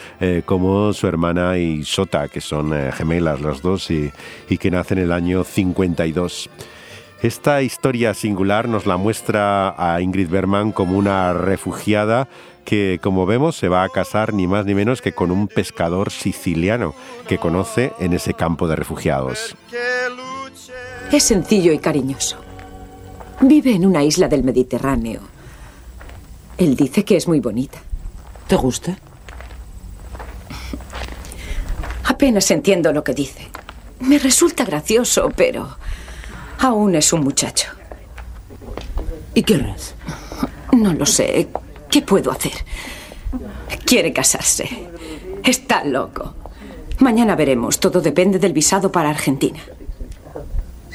como 0.46 0.92
su 0.92 1.08
hermana 1.08 1.58
Isota, 1.58 2.28
que 2.28 2.42
son 2.42 2.74
gemelas 2.92 3.40
las 3.40 3.62
dos 3.62 3.69
y, 3.78 4.12
y 4.50 4.58
que 4.58 4.72
nacen 4.72 4.98
el 4.98 5.12
año 5.12 5.44
52. 5.44 6.50
Esta 7.22 7.62
historia 7.62 8.14
singular 8.14 8.70
nos 8.70 8.86
la 8.86 8.96
muestra 8.96 9.76
a 9.78 10.00
Ingrid 10.00 10.30
Berman 10.30 10.72
como 10.72 10.98
una 10.98 11.34
refugiada 11.34 12.30
que, 12.64 13.00
como 13.02 13.26
vemos, 13.26 13.58
se 13.58 13.68
va 13.68 13.84
a 13.84 13.90
casar 13.90 14.34
ni 14.34 14.48
más 14.48 14.66
ni 14.66 14.74
menos 14.74 15.02
que 15.02 15.12
con 15.12 15.32
un 15.32 15.48
pescador 15.48 16.12
siciliano 16.12 16.94
que 17.28 17.38
conoce 17.38 17.92
en 18.00 18.14
ese 18.14 18.34
campo 18.34 18.68
de 18.68 18.78
refugiados. 18.78 19.56
Es 21.12 21.24
sencillo 21.24 21.74
y 21.74 21.80
cariñoso. 21.80 22.38
Vive 23.42 23.74
en 23.74 23.86
una 23.86 24.04
isla 24.04 24.28
del 24.28 24.44
Mediterráneo. 24.44 25.22
Él 26.58 26.76
dice 26.76 27.04
que 27.04 27.18
es 27.18 27.28
muy 27.28 27.40
bonita. 27.40 27.80
¿Te 28.48 28.56
gusta? 28.56 28.98
Apenas 32.20 32.52
entiendo 32.52 32.92
lo 32.92 33.02
que 33.02 33.14
dice. 33.14 33.48
Me 34.02 34.20
resulta 34.20 34.66
gracioso, 34.66 35.32
pero 35.34 35.78
Aún 36.60 36.96
es 36.96 37.14
un 37.14 37.22
muchacho. 37.22 37.70
¿Y 39.34 39.44
qué 39.44 39.56
harás? 39.56 39.96
No 40.74 40.94
lo 40.94 41.06
sé. 41.06 41.48
¿Qué 41.90 42.02
puedo 42.02 42.30
hacer? 42.30 42.52
Quiere 43.86 44.12
casarse. 44.12 44.68
Está 45.46 45.86
loco. 45.86 46.36
Mañana 46.98 47.38
veremos. 47.38 47.80
Todo 47.80 48.02
depende 48.02 48.38
del 48.38 48.52
visado 48.52 48.92
para 48.92 49.10
Argentina. 49.10 49.62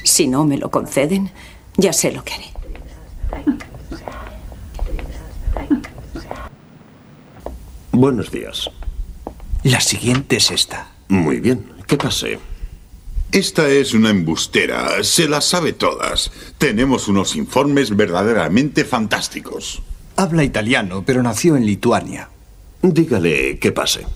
Si 0.02 0.26
no 0.26 0.44
me 0.44 0.58
lo 0.58 0.70
conceden, 0.70 1.30
ya 1.78 1.94
sé 1.94 2.12
lo 2.12 2.22
que 2.22 2.34
haré. 2.34 2.50
Buenos 7.92 8.30
días. 8.30 8.70
La 9.62 9.80
siguiente 9.80 10.36
es 10.36 10.50
esta. 10.50 10.93
Muy 11.08 11.40
bien. 11.40 11.72
¿Qué 11.86 11.96
pase? 11.96 12.38
Esta 13.32 13.68
es 13.68 13.94
una 13.94 14.10
embustera, 14.10 15.02
se 15.02 15.28
las 15.28 15.44
sabe 15.44 15.72
todas. 15.72 16.30
Tenemos 16.56 17.08
unos 17.08 17.34
informes 17.34 17.96
verdaderamente 17.96 18.84
fantásticos. 18.84 19.82
Habla 20.16 20.44
italiano, 20.44 21.02
pero 21.04 21.20
nació 21.22 21.56
en 21.56 21.66
Lituania. 21.66 22.28
Dígale 22.80 23.58
que 23.58 23.72
pase. 23.72 24.06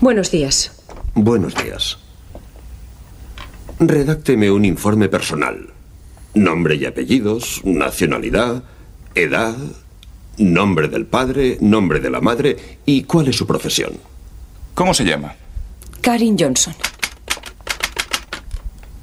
Buenos 0.00 0.30
días. 0.30 0.72
Buenos 1.14 1.54
días. 1.54 1.98
Redácteme 3.80 4.50
un 4.50 4.64
informe 4.64 5.08
personal. 5.08 5.74
Nombre 6.32 6.76
y 6.76 6.86
apellidos, 6.86 7.60
nacionalidad, 7.64 8.64
edad, 9.14 9.56
Nombre 10.38 10.88
del 10.88 11.06
padre, 11.06 11.58
nombre 11.60 12.00
de 12.00 12.10
la 12.10 12.20
madre 12.20 12.78
y 12.84 13.04
cuál 13.04 13.28
es 13.28 13.36
su 13.36 13.46
profesión. 13.46 13.92
¿Cómo 14.74 14.92
se 14.92 15.04
llama? 15.04 15.34
Karin 16.00 16.36
Johnson. 16.38 16.74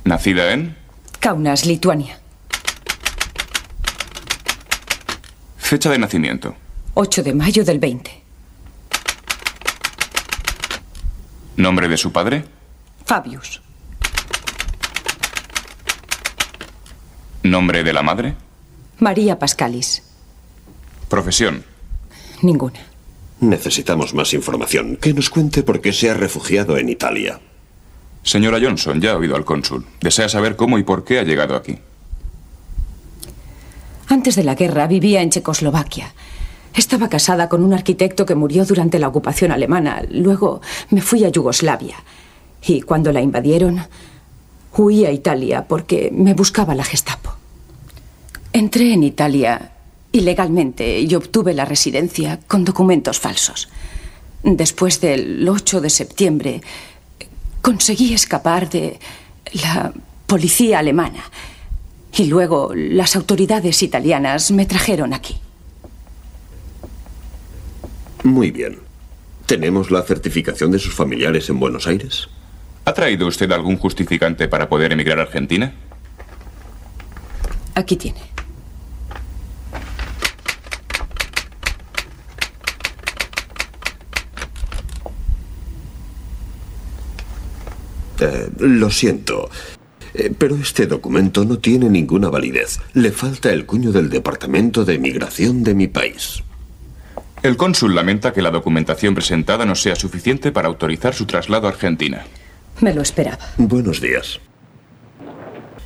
¿Nacida 0.04 0.52
en? 0.52 0.76
Kaunas, 1.20 1.66
Lituania. 1.66 2.20
Fecha 5.58 5.90
de 5.90 6.00
nacimiento. 6.00 6.56
8 6.96 7.24
de 7.24 7.34
mayo 7.34 7.64
del 7.64 7.80
20. 7.80 8.22
¿Nombre 11.56 11.88
de 11.88 11.96
su 11.96 12.12
padre? 12.12 12.44
Fabius. 13.06 13.62
¿Nombre 17.44 17.84
de 17.84 17.94
la 17.94 18.04
madre? 18.04 18.36
María 19.00 19.40
Pascalis. 19.40 20.11
Profesión. 21.12 21.66
Ninguna. 22.42 22.80
Necesitamos 23.42 24.14
más 24.14 24.34
información. 24.34 24.96
Que 24.96 25.14
nos 25.14 25.30
cuente 25.30 25.62
por 25.62 25.82
qué 25.82 25.92
se 25.92 26.10
ha 26.10 26.14
refugiado 26.14 26.78
en 26.78 26.88
Italia. 26.88 27.42
Señora 28.24 28.60
Johnson, 28.62 29.02
ya 29.02 29.12
ha 29.12 29.18
oído 29.18 29.36
al 29.36 29.44
cónsul. 29.44 29.86
Desea 30.00 30.30
saber 30.30 30.56
cómo 30.56 30.78
y 30.78 30.84
por 30.84 31.04
qué 31.04 31.20
ha 31.20 31.24
llegado 31.24 31.58
aquí. 31.58 31.78
Antes 34.08 34.38
de 34.38 34.46
la 34.46 34.56
guerra 34.56 34.88
vivía 34.88 35.22
en 35.22 35.32
Checoslovaquia. 35.32 36.14
Estaba 36.74 37.10
casada 37.10 37.50
con 37.50 37.62
un 37.62 37.74
arquitecto 37.74 38.26
que 38.26 38.36
murió 38.36 38.64
durante 38.64 38.98
la 38.98 39.10
ocupación 39.10 39.52
alemana. 39.52 40.04
Luego 40.10 40.62
me 40.92 41.02
fui 41.02 41.26
a 41.26 41.30
Yugoslavia. 41.30 41.98
Y 42.66 42.84
cuando 42.84 43.12
la 43.12 43.20
invadieron, 43.20 43.82
huí 44.78 45.04
a 45.04 45.12
Italia 45.12 45.66
porque 45.68 46.10
me 46.14 46.34
buscaba 46.36 46.74
la 46.74 46.86
Gestapo. 46.86 47.36
Entré 48.54 48.94
en 48.94 49.04
Italia 49.04 49.74
ilegalmente 50.12 51.00
y 51.00 51.14
obtuve 51.16 51.54
la 51.54 51.66
residencia 51.66 52.40
con 52.48 52.66
documentos 52.66 53.20
falsos. 53.20 53.70
Después 54.44 55.00
del 55.02 55.48
8 55.48 55.82
de 55.82 55.90
septiembre 55.90 56.62
conseguí 57.62 58.14
escapar 58.14 58.70
de 58.70 59.00
la 59.54 59.94
policía 60.26 60.80
alemana 60.80 61.24
y 62.18 62.26
luego 62.26 62.72
las 62.76 63.16
autoridades 63.16 63.84
italianas 63.84 64.52
me 64.52 64.66
trajeron 64.66 65.14
aquí. 65.14 65.38
Muy 68.24 68.52
bien. 68.52 68.80
¿Tenemos 69.46 69.92
la 69.92 70.02
certificación 70.04 70.72
de 70.72 70.80
sus 70.80 70.94
familiares 70.94 71.50
en 71.50 71.60
Buenos 71.60 71.88
Aires? 71.88 72.30
¿Ha 72.86 72.94
traído 72.94 73.28
usted 73.28 73.52
algún 73.52 73.78
justificante 73.78 74.48
para 74.48 74.70
poder 74.70 74.92
emigrar 74.92 75.20
a 75.20 75.24
Argentina? 75.24 75.74
Aquí 77.76 77.96
tiene. 77.96 78.20
Eh, 88.20 88.51
lo 88.62 88.90
siento, 88.90 89.50
eh, 90.14 90.34
pero 90.38 90.56
este 90.56 90.88
documento 90.88 91.46
no 91.46 91.60
tiene 91.60 91.90
ninguna 91.90 92.30
validez. 92.30 92.80
Le 92.94 93.12
falta 93.12 93.52
el 93.52 93.66
cuño 93.66 93.92
del 93.92 94.10
Departamento 94.10 94.86
de 94.86 95.00
Migración 95.00 95.64
de 95.64 95.76
mi 95.76 95.88
país. 95.88 96.44
El 97.44 97.58
cónsul 97.58 97.96
lamenta 97.96 98.34
que 98.34 98.42
la 98.42 98.52
documentación 98.52 99.16
presentada 99.16 99.66
no 99.66 99.76
sea 99.76 99.96
suficiente 99.96 100.52
para 100.52 100.68
autorizar 100.68 101.16
su 101.16 101.26
traslado 101.26 101.68
a 101.68 101.72
Argentina. 101.72 102.24
Me 102.82 102.94
lo 102.94 103.02
esperaba. 103.02 103.40
Buenos 103.58 104.00
días. 104.00 104.40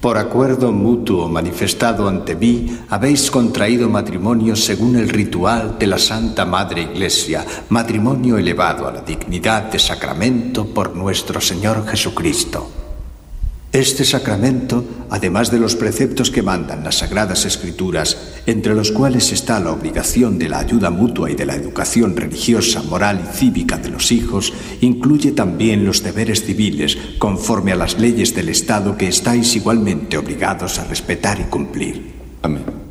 Por 0.05 0.19
acuerdo 0.19 0.71
mutuo 0.71 1.27
manifestado 1.27 2.07
ante 2.07 2.35
mí, 2.35 2.77
habéis 2.89 3.31
contraído 3.31 3.89
matrimonio 3.89 4.55
según 4.55 4.97
el 4.97 5.09
ritual 5.09 5.79
de 5.79 5.87
la 5.87 5.97
Santa 5.97 6.45
Madre 6.45 6.83
Iglesia, 6.83 7.43
matrimonio 7.69 8.37
elevado 8.37 8.87
a 8.87 8.91
la 8.91 9.01
dignidad 9.01 9.63
de 9.63 9.79
sacramento 9.79 10.67
por 10.67 10.95
nuestro 10.95 11.41
Señor 11.41 11.87
Jesucristo. 11.87 12.84
Este 13.75 14.05
sacramento, 14.05 14.85
además 15.09 15.51
de 15.51 15.59
los 15.59 15.75
preceptos 15.75 16.31
que 16.31 16.41
mandan 16.41 16.85
las 16.85 16.99
Sagradas 16.99 17.43
Escrituras, 17.43 18.41
entre 18.45 18.73
los 18.73 18.93
cuales 18.93 19.33
está 19.33 19.59
la 19.59 19.73
obligación 19.73 20.39
de 20.39 20.47
la 20.47 20.59
ayuda 20.59 20.91
mutua 20.91 21.29
y 21.29 21.35
de 21.35 21.45
la 21.45 21.55
educación 21.55 22.15
religiosa, 22.15 22.81
moral 22.83 23.19
y 23.21 23.35
cívica 23.35 23.77
de 23.77 23.89
los 23.89 24.13
hijos, 24.13 24.53
incluye 24.79 25.33
también 25.33 25.85
los 25.85 26.03
deberes 26.03 26.45
civiles 26.45 26.97
conforme 27.17 27.73
a 27.73 27.75
las 27.75 27.99
leyes 27.99 28.33
del 28.33 28.47
Estado 28.47 28.97
que 28.97 29.09
estáis 29.09 29.53
igualmente 29.57 30.17
obligados 30.17 30.79
a 30.79 30.85
respetar 30.85 31.41
y 31.41 31.43
cumplir. 31.43 32.13
Amén. 32.43 32.85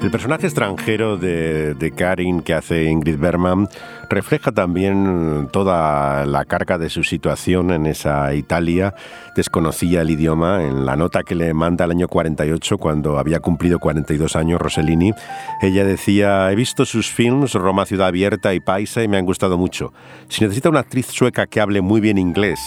El 0.00 0.12
personaje 0.12 0.46
extranjero 0.46 1.16
de, 1.16 1.92
Karin 1.96 2.40
que 2.40 2.54
hace 2.54 2.84
Ingrid 2.84 3.18
Berman 3.18 3.68
refleja 4.10 4.52
también 4.52 5.48
toda 5.52 6.24
la 6.26 6.44
carga 6.44 6.78
de 6.78 6.90
su 6.90 7.04
situación 7.04 7.70
en 7.70 7.86
esa 7.86 8.34
Italia. 8.34 8.94
Desconocía 9.36 10.02
el 10.02 10.10
idioma. 10.10 10.64
En 10.64 10.86
la 10.86 10.96
nota 10.96 11.22
que 11.22 11.34
le 11.34 11.52
manda 11.54 11.84
el 11.84 11.92
año 11.92 12.08
48, 12.08 12.78
cuando 12.78 13.18
había 13.18 13.40
cumplido 13.40 13.78
42 13.78 14.36
años 14.36 14.60
Rossellini, 14.60 15.12
ella 15.60 15.84
decía, 15.84 16.50
he 16.50 16.54
visto 16.54 16.84
sus 16.84 17.10
films, 17.10 17.54
Roma 17.54 17.86
Ciudad 17.86 18.08
Abierta 18.08 18.54
y 18.54 18.60
Paisa, 18.60 19.02
y 19.02 19.08
me 19.08 19.16
han 19.16 19.26
gustado 19.26 19.58
mucho. 19.58 19.92
Si 20.28 20.42
necesita 20.42 20.68
una 20.68 20.80
actriz 20.80 21.06
sueca 21.06 21.46
que 21.46 21.60
hable 21.60 21.80
muy 21.80 22.00
bien 22.00 22.18
inglés, 22.18 22.60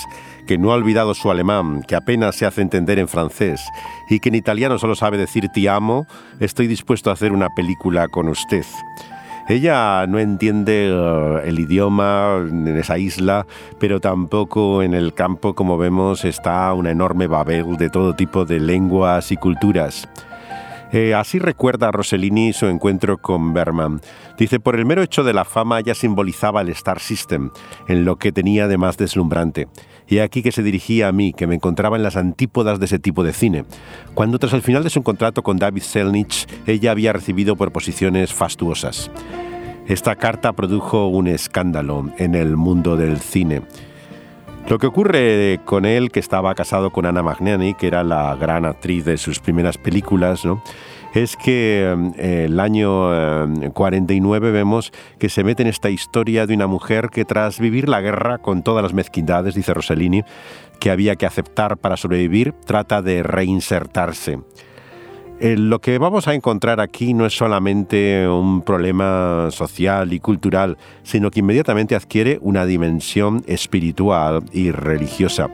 que 0.48 0.58
no 0.58 0.72
ha 0.72 0.76
olvidado 0.76 1.14
su 1.14 1.32
alemán, 1.32 1.84
que 1.88 1.96
apenas 1.96 2.36
se 2.36 2.46
hace 2.46 2.62
entender 2.62 3.00
en 3.00 3.08
francés 3.08 3.62
y 4.10 4.20
que 4.20 4.30
en 4.30 4.36
italiano 4.36 4.78
solo 4.78 4.96
sabe 4.96 5.18
decir 5.18 5.48
ti 5.50 5.68
amo, 5.68 6.06
estoy 6.40 6.68
dispuesto 6.68 7.10
a 7.10 7.14
hacer 7.14 7.32
una 7.32 7.50
película 7.56 8.08
con 8.08 8.28
usted. 8.28 8.66
Ella 9.52 10.08
no 10.08 10.18
entiende 10.18 10.88
eh, 10.88 11.42
el 11.44 11.60
idioma 11.60 12.38
en 12.40 12.70
esa 12.78 12.98
isla, 12.98 13.46
pero 13.80 14.00
tampoco 14.00 14.82
en 14.82 14.94
el 14.94 15.14
campo, 15.14 15.56
como 15.56 15.78
vemos, 15.78 16.24
está 16.24 16.74
una 16.74 16.92
enorme 16.92 17.28
babel 17.28 17.76
de 17.76 17.90
todo 17.90 18.16
tipo 18.16 18.46
de 18.46 18.62
lenguas 18.62 19.30
y 19.34 19.36
culturas. 19.36 20.08
Eh, 20.94 21.14
así 21.14 21.38
recuerda 21.38 21.92
Rossellini 21.92 22.54
su 22.54 22.68
encuentro 22.68 23.18
con 23.18 23.54
Berman. 23.54 24.00
Dice, 24.38 24.62
por 24.62 24.78
el 24.78 24.86
mero 24.86 25.02
hecho 25.02 25.26
de 25.26 25.34
la 25.34 25.44
fama 25.44 25.82
ya 25.82 25.96
simbolizaba 25.96 26.62
el 26.62 26.70
Star 26.70 27.02
System, 27.02 27.52
en 27.90 28.06
lo 28.06 28.16
que 28.16 28.32
tenía 28.32 28.70
de 28.70 28.78
más 28.78 28.96
deslumbrante. 28.96 29.68
Y 30.12 30.20
aquí 30.20 30.44
que 30.44 30.52
se 30.52 30.62
dirigía 30.62 31.08
a 31.08 31.14
mí, 31.14 31.32
que 31.32 31.48
me 31.48 31.56
encontraba 31.56 31.96
en 31.96 32.04
las 32.04 32.18
antípodas 32.18 32.80
de 32.80 32.86
ese 32.86 33.00
tipo 33.00 33.24
de 33.24 33.32
cine, 33.32 33.64
cuando 34.14 34.40
tras 34.40 34.52
el 34.52 34.62
final 34.62 34.84
de 34.84 34.90
su 34.90 35.04
contrato 35.04 35.42
con 35.42 35.56
David 35.56 35.84
Selnich, 35.84 36.50
ella 36.68 36.92
había 36.92 37.14
recibido 37.14 37.56
proposiciones 37.56 38.34
fastuosas. 38.34 39.10
Esta 39.88 40.18
carta 40.18 40.52
produjo 40.52 41.08
un 41.08 41.30
escándalo 41.30 42.12
en 42.18 42.36
el 42.36 42.58
mundo 42.58 42.98
del 42.98 43.20
cine. 43.20 43.62
Lo 44.68 44.80
que 44.80 44.88
ocurre 44.88 45.62
con 45.64 45.86
él, 45.86 46.12
que 46.12 46.20
estaba 46.20 46.54
casado 46.56 46.90
con 46.90 47.06
Anna 47.06 47.24
Magnani, 47.24 47.74
que 47.74 47.88
era 47.88 48.04
la 48.04 48.36
gran 48.36 48.66
actriz 48.66 49.06
de 49.06 49.16
sus 49.18 49.40
primeras 49.40 49.78
películas, 49.78 50.44
es 51.14 51.36
que 51.36 52.14
eh, 52.18 52.46
el 52.46 52.60
año 52.60 53.10
49 53.74 54.48
eh, 54.48 54.52
vemos 54.52 54.92
que 55.20 55.30
se 55.30 55.44
mete 55.44 55.64
en 55.64 55.70
esta 55.70 55.90
historia 55.90 56.48
de 56.48 56.54
una 56.54 56.68
mujer 56.68 57.10
que 57.10 57.26
tras 57.26 57.60
vivir 57.60 57.90
la 57.90 58.02
guerra 58.02 58.38
con 58.38 58.64
todas 58.64 58.84
las 58.84 58.94
mezquindades, 58.94 59.56
dice 59.56 59.74
Rossellini, 59.74 60.24
que 60.80 60.92
había 60.92 61.16
que 61.16 61.26
aceptar 61.26 61.78
para 61.78 61.98
sobrevivir, 61.98 62.54
trata 62.66 63.02
de 63.02 63.24
reinsertarse. 63.24 64.40
Eh, 65.40 65.58
lo 65.58 65.80
que 65.80 65.98
vamos 65.98 66.28
a 66.28 66.36
encontrar 66.36 66.80
aquí 66.80 67.16
no 67.16 67.26
es 67.26 67.36
solamente 67.36 68.28
un 68.28 68.62
problema 68.62 69.48
social 69.50 70.14
y 70.14 70.20
cultural, 70.20 70.78
sino 71.02 71.32
que 71.32 71.40
inmediatamente 71.40 71.96
adquiere 71.96 72.38
una 72.42 72.66
dimensión 72.66 73.44
espiritual 73.48 74.44
y 74.52 74.70
religiosa. 74.70 75.50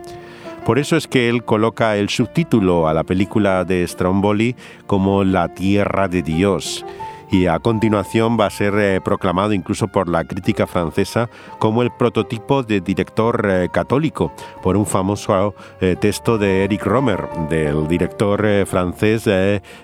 Por 0.68 0.78
eso 0.78 0.98
es 0.98 1.08
que 1.08 1.30
él 1.30 1.44
coloca 1.44 1.96
el 1.96 2.10
subtítulo 2.10 2.88
a 2.88 2.92
la 2.92 3.02
película 3.02 3.64
de 3.64 3.88
Stromboli 3.88 4.54
como 4.86 5.24
La 5.24 5.48
Tierra 5.54 6.08
de 6.08 6.20
Dios 6.20 6.84
y 7.30 7.46
a 7.46 7.58
continuación 7.58 8.36
va 8.38 8.44
a 8.44 8.50
ser 8.50 8.74
eh, 8.78 9.00
proclamado 9.02 9.54
incluso 9.54 9.88
por 9.88 10.10
la 10.10 10.24
crítica 10.24 10.66
francesa 10.66 11.30
como 11.58 11.82
el 11.82 11.90
prototipo 11.90 12.64
de 12.64 12.82
director 12.82 13.48
eh, 13.48 13.68
católico 13.72 14.30
por 14.62 14.76
un 14.76 14.84
famoso 14.84 15.54
eh, 15.80 15.96
texto 15.98 16.36
de 16.36 16.64
Eric 16.64 16.84
Romer, 16.84 17.26
del 17.48 17.88
director 17.88 18.46
francés, 18.66 19.24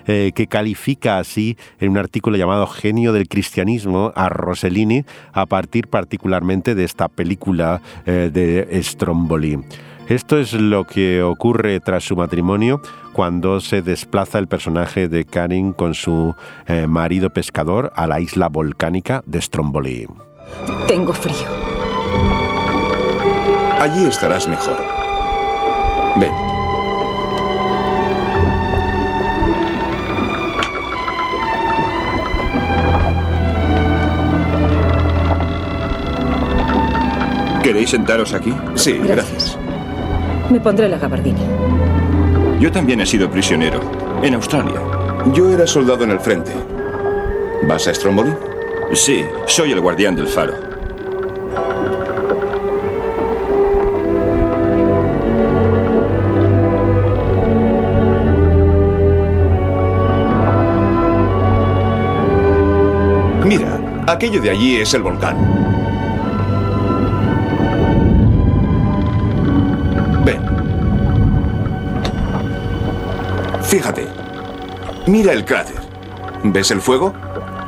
que 0.05 0.47
califica 0.47 1.17
así 1.17 1.57
en 1.79 1.89
un 1.89 1.97
artículo 1.97 2.37
llamado 2.37 2.67
Genio 2.67 3.11
del 3.11 3.27
Cristianismo 3.27 4.13
a 4.15 4.29
Rossellini 4.29 5.03
a 5.33 5.47
partir 5.47 5.87
particularmente 5.87 6.75
de 6.75 6.83
esta 6.83 7.07
película 7.07 7.81
de 8.05 8.79
Stromboli. 8.83 9.59
Esto 10.07 10.37
es 10.37 10.53
lo 10.53 10.85
que 10.85 11.23
ocurre 11.23 11.79
tras 11.79 12.03
su 12.03 12.15
matrimonio 12.15 12.79
cuando 13.11 13.59
se 13.59 13.81
desplaza 13.81 14.37
el 14.37 14.47
personaje 14.47 15.07
de 15.07 15.25
Karin 15.25 15.73
con 15.73 15.95
su 15.95 16.35
eh, 16.67 16.85
marido 16.85 17.31
pescador 17.31 17.91
a 17.95 18.05
la 18.05 18.19
isla 18.19 18.47
volcánica 18.47 19.23
de 19.25 19.41
Stromboli. 19.41 20.07
Tengo 20.87 21.11
frío. 21.11 21.35
Allí 23.79 24.05
estarás 24.05 24.47
mejor. 24.47 24.77
Ven. 26.17 26.31
¿Queréis 37.63 37.89
sentaros 37.89 38.33
aquí? 38.35 38.53
Sí, 38.75 38.99
gracias. 38.99 39.57
Me 40.49 40.59
pondré 40.59 40.87
la 40.87 40.97
gabardina. 40.97 41.39
Yo 42.59 42.71
también 42.71 43.01
he 43.01 43.05
sido 43.05 43.29
prisionero, 43.29 43.79
en 44.21 44.35
Australia. 44.35 44.79
Yo 45.33 45.51
era 45.51 45.65
soldado 45.65 46.03
en 46.03 46.11
el 46.11 46.19
frente. 46.19 46.51
¿Vas 47.67 47.87
a 47.87 47.93
Stromboli? 47.93 48.31
Sí, 48.93 49.25
soy 49.47 49.71
el 49.71 49.81
guardián 49.81 50.15
del 50.15 50.27
faro. 50.27 50.53
Mira, 63.43 64.03
aquello 64.07 64.41
de 64.41 64.51
allí 64.51 64.77
es 64.77 64.93
el 64.93 65.01
volcán. 65.01 65.74
Fíjate. 73.67 74.07
Mira 75.07 75.33
el 75.33 75.43
cráter. 75.43 75.77
¿Ves 76.43 76.71
el 76.71 76.81
fuego? 76.81 77.13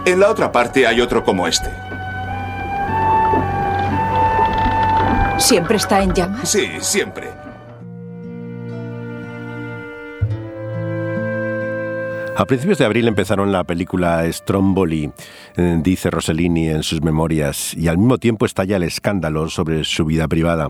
En 0.06 0.20
la 0.20 0.30
otra 0.30 0.52
parte 0.52 0.86
hay 0.88 1.02
otro 1.02 1.24
como 1.24 1.48
este. 1.48 1.70
¿Siempre 5.38 5.78
está 5.78 6.02
en 6.02 6.14
llamas? 6.14 6.50
Sí, 6.50 6.68
siempre. 6.80 7.30
A 12.36 12.46
principios 12.46 12.78
de 12.78 12.86
abril 12.86 13.08
empezaron 13.08 13.52
la 13.52 13.64
película 13.64 14.32
Stromboli, 14.32 15.12
eh, 15.56 15.80
dice 15.82 16.12
Rossellini 16.12 16.70
en 16.70 16.84
sus 16.84 17.02
memorias, 17.02 17.74
y 17.74 17.88
al 17.88 17.98
mismo 17.98 18.20
tiempo 18.20 18.46
estalla 18.46 18.78
el 18.78 18.84
escándalo 18.84 19.50
sobre 19.50 19.84
su 19.84 20.06
vida 20.06 20.28
privada. 20.28 20.70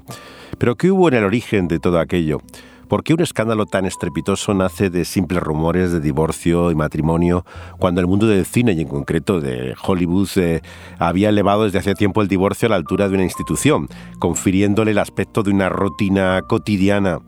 Pero 0.57 0.75
¿qué 0.77 0.91
hubo 0.91 1.09
en 1.09 1.15
el 1.15 1.25
origen 1.25 1.67
de 1.67 1.79
todo 1.79 1.99
aquello? 1.99 2.41
¿Por 2.87 3.03
qué 3.03 3.13
un 3.13 3.21
escándalo 3.21 3.65
tan 3.65 3.85
estrepitoso 3.85 4.53
nace 4.53 4.89
de 4.89 5.03
simples 5.03 5.43
rumores 5.43 5.91
de 5.91 5.99
divorcio 5.99 6.71
y 6.71 6.75
matrimonio 6.75 7.45
cuando 7.79 7.99
el 7.99 8.07
mundo 8.07 8.27
del 8.27 8.45
cine 8.45 8.71
y 8.71 8.81
en 8.81 8.87
concreto 8.87 9.41
de 9.41 9.75
Hollywood 9.85 10.29
eh, 10.37 10.61
había 10.97 11.27
elevado 11.27 11.65
desde 11.65 11.79
hace 11.79 11.95
tiempo 11.95 12.21
el 12.21 12.29
divorcio 12.29 12.67
a 12.67 12.69
la 12.69 12.75
altura 12.77 13.09
de 13.09 13.15
una 13.15 13.25
institución, 13.25 13.89
confiriéndole 14.19 14.91
el 14.91 14.99
aspecto 14.99 15.43
de 15.43 15.51
una 15.51 15.67
rutina 15.67 16.41
cotidiana? 16.47 17.19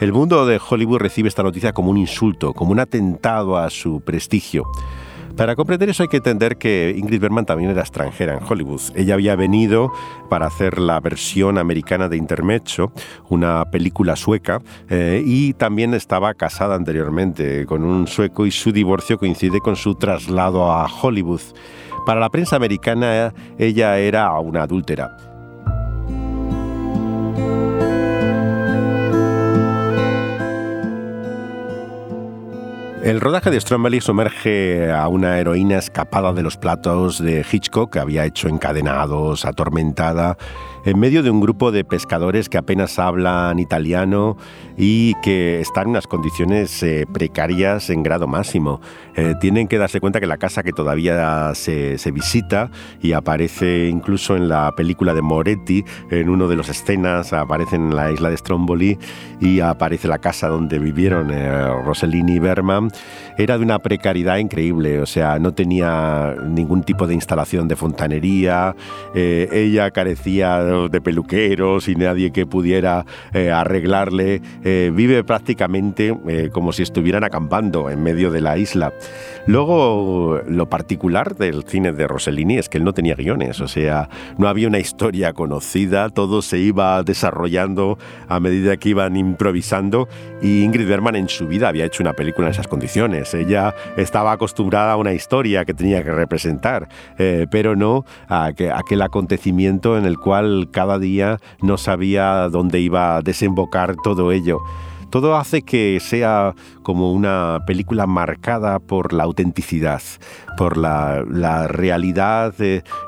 El 0.00 0.12
mundo 0.12 0.46
de 0.46 0.60
Hollywood 0.68 0.98
recibe 0.98 1.28
esta 1.28 1.44
noticia 1.44 1.72
como 1.72 1.90
un 1.90 1.98
insulto, 1.98 2.52
como 2.52 2.72
un 2.72 2.80
atentado 2.80 3.56
a 3.56 3.70
su 3.70 4.00
prestigio. 4.00 4.64
Para 5.36 5.56
comprender 5.56 5.88
eso 5.88 6.04
hay 6.04 6.08
que 6.08 6.18
entender 6.18 6.56
que 6.58 6.94
Ingrid 6.96 7.20
Bergman 7.20 7.44
también 7.44 7.70
era 7.70 7.80
extranjera 7.80 8.34
en 8.34 8.40
Hollywood. 8.48 8.80
Ella 8.94 9.14
había 9.14 9.34
venido 9.34 9.92
para 10.30 10.46
hacer 10.46 10.78
la 10.78 11.00
versión 11.00 11.58
americana 11.58 12.08
de 12.08 12.16
Intermezzo, 12.16 12.92
una 13.28 13.64
película 13.64 14.14
sueca, 14.14 14.62
eh, 14.88 15.22
y 15.26 15.54
también 15.54 15.92
estaba 15.92 16.34
casada 16.34 16.76
anteriormente 16.76 17.66
con 17.66 17.82
un 17.82 18.06
sueco 18.06 18.46
y 18.46 18.52
su 18.52 18.70
divorcio 18.70 19.18
coincide 19.18 19.58
con 19.58 19.74
su 19.74 19.96
traslado 19.96 20.70
a 20.70 20.86
Hollywood. 20.86 21.42
Para 22.06 22.20
la 22.20 22.30
prensa 22.30 22.54
americana 22.54 23.34
ella 23.58 23.98
era 23.98 24.38
una 24.38 24.62
adúltera. 24.62 25.33
El 33.04 33.20
rodaje 33.20 33.50
de 33.50 33.60
Stromboli 33.60 34.00
sumerge 34.00 34.90
a 34.90 35.08
una 35.08 35.38
heroína 35.38 35.76
escapada 35.76 36.32
de 36.32 36.42
los 36.42 36.56
platos 36.56 37.22
de 37.22 37.44
Hitchcock, 37.44 37.92
que 37.92 37.98
había 37.98 38.24
hecho 38.24 38.48
encadenados, 38.48 39.44
atormentada, 39.44 40.38
en 40.84 40.98
medio 40.98 41.22
de 41.22 41.30
un 41.30 41.40
grupo 41.40 41.72
de 41.72 41.84
pescadores 41.84 42.48
que 42.48 42.58
apenas 42.58 42.98
hablan 42.98 43.58
italiano 43.58 44.36
y 44.76 45.14
que 45.22 45.60
están 45.60 45.84
en 45.84 45.90
unas 45.90 46.06
condiciones 46.06 46.82
eh, 46.82 47.06
precarias 47.12 47.90
en 47.90 48.02
grado 48.02 48.26
máximo. 48.26 48.80
Eh, 49.16 49.34
tienen 49.40 49.68
que 49.68 49.78
darse 49.78 50.00
cuenta 50.00 50.20
que 50.20 50.26
la 50.26 50.36
casa 50.36 50.62
que 50.62 50.72
todavía 50.72 51.52
se, 51.54 51.96
visita 52.12 52.70
y 53.00 53.12
aparece 53.12 53.88
incluso 53.88 54.36
en 54.36 54.48
la 54.48 54.72
película 54.76 55.14
de 55.14 55.22
Moretti, 55.22 55.84
en 56.10 56.28
uno 56.28 56.48
de 56.48 56.56
las 56.56 56.68
escenas, 56.68 57.32
aparece 57.32 57.76
en 57.76 57.94
la 57.94 58.12
isla 58.12 58.30
de 58.30 58.36
Stromboli 58.36 58.98
y 59.40 59.60
aparece 59.60 60.08
la 60.08 60.18
casa 60.18 60.48
donde 60.48 60.78
vivieron 60.78 61.30
eh, 61.30 61.68
Rossellini 61.84 62.34
y 62.34 62.38
Berman, 62.38 62.90
era 63.38 63.58
de 63.58 63.64
una 63.64 63.78
precariedad 63.78 64.38
increíble, 64.38 65.00
o 65.00 65.06
sea, 65.06 65.38
no 65.38 65.54
tenía 65.54 66.36
ningún 66.44 66.82
tipo 66.82 67.06
de 67.06 67.14
instalación 67.14 67.68
de 67.68 67.76
fontanería, 67.76 68.74
eh, 69.14 69.48
ella 69.52 69.90
carecía 69.90 70.58
de 70.88 71.00
peluqueros 71.00 71.88
y 71.88 71.94
nadie 71.94 72.30
que 72.32 72.46
pudiera 72.46 73.06
eh, 73.32 73.50
arreglarle, 73.50 74.42
eh, 74.64 74.90
vive 74.94 75.24
prácticamente 75.24 76.14
como 76.52 76.72
si 76.72 76.82
estuvieran 76.82 77.24
acampando 77.24 77.90
en 77.90 78.02
medio 78.02 78.30
de 78.30 78.40
la 78.40 78.58
isla. 78.58 78.92
Luego, 79.46 80.40
lo 80.48 80.68
particular 80.68 81.36
del 81.36 81.64
cine 81.64 81.92
de 81.92 82.06
Rossellini 82.06 82.58
es 82.58 82.68
que 82.68 82.78
él 82.78 82.84
no 82.84 82.92
tenía 82.92 83.14
guiones, 83.14 83.60
o 83.60 83.68
sea, 83.68 84.08
no 84.38 84.48
había 84.48 84.68
una 84.68 84.78
historia 84.78 85.32
conocida, 85.32 86.08
todo 86.08 86.42
se 86.42 86.58
iba 86.58 87.02
desarrollando 87.02 87.98
a 88.28 88.40
medida 88.40 88.76
que 88.76 88.90
iban 88.90 89.16
improvisando 89.16 90.08
y 90.40 90.62
Ingrid 90.62 90.88
Bergman 90.88 91.16
en 91.16 91.28
su 91.28 91.46
vida 91.46 91.68
había 91.68 91.84
hecho 91.84 92.02
una 92.02 92.12
película 92.12 92.46
en 92.46 92.52
esas 92.52 92.68
condiciones. 92.68 93.34
Ella 93.34 93.74
estaba 93.96 94.32
acostumbrada 94.32 94.92
a 94.92 94.96
una 94.96 95.12
historia 95.12 95.64
que 95.64 95.74
tenía 95.74 96.02
que 96.02 96.12
representar, 96.12 96.88
eh, 97.18 97.46
pero 97.50 97.76
no 97.76 98.04
a, 98.28 98.52
que, 98.54 98.70
aquel 98.70 99.02
acontecimiento 99.02 99.98
en 99.98 100.04
el 100.04 100.18
cual 100.18 100.63
cada 100.66 100.98
día 100.98 101.38
no 101.60 101.76
sabía 101.76 102.48
dónde 102.48 102.80
iba 102.80 103.16
a 103.16 103.22
desembocar 103.22 103.96
todo 104.02 104.32
ello. 104.32 104.60
Todo 105.14 105.36
hace 105.36 105.62
que 105.62 106.00
sea 106.00 106.56
como 106.82 107.12
una 107.12 107.60
película 107.68 108.04
marcada 108.04 108.80
por 108.80 109.12
la 109.12 109.22
autenticidad, 109.22 110.02
por 110.56 110.76
la, 110.76 111.22
realidad, 111.68 112.52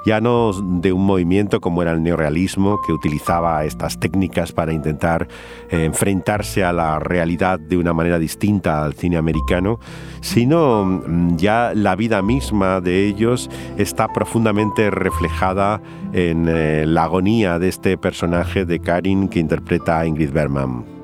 ya 0.06 0.20
no 0.20 0.52
de 0.52 0.92
un 0.92 1.04
movimiento 1.04 1.60
como 1.60 1.82
era 1.82 1.90
el 1.90 2.04
neorealismo, 2.04 2.78
que 2.86 2.92
utilizaba 2.92 3.64
estas 3.64 3.98
técnicas 3.98 4.52
para 4.52 4.72
intentar 4.72 5.26
eh, 5.68 5.82
enfrentarse 5.84 6.62
a 6.62 6.72
la 6.72 7.00
realidad 7.00 7.58
de 7.58 7.76
una 7.76 7.92
manera 7.92 8.20
distinta 8.20 8.84
al 8.84 8.94
cine 8.94 9.16
americano, 9.16 9.80
sino 10.20 10.84
mm, 10.84 11.38
ya 11.38 11.72
la 11.74 11.96
vida 11.96 12.22
misma 12.22 12.80
de 12.80 13.04
ellos 13.04 13.50
está 13.78 14.06
profundamente 14.12 14.92
reflejada 14.92 15.82
en 16.12 16.46
eh, 16.48 16.84
la 16.86 17.02
agonía 17.02 17.58
de 17.58 17.68
este 17.68 17.98
personaje 17.98 18.64
de 18.64 18.78
Karin 18.78 19.28
que 19.28 19.40
interpreta 19.40 19.98
a 19.98 20.06
Ingrid 20.06 20.30
Bergman. 20.30 20.95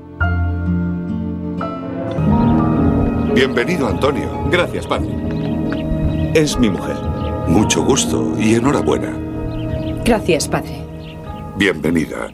Bienvenido, 3.35 3.87
Antonio. 3.87 4.47
Gracias, 4.51 4.85
padre. 4.85 5.09
Es 6.35 6.55
mi 6.59 6.69
mujer. 6.69 6.95
Mucho 7.47 7.81
gusto 7.83 8.35
y 8.39 8.53
enhorabuena. 8.53 9.11
Gracias, 10.05 10.47
padre. 10.47 10.85
Bienvenida. 11.57 12.31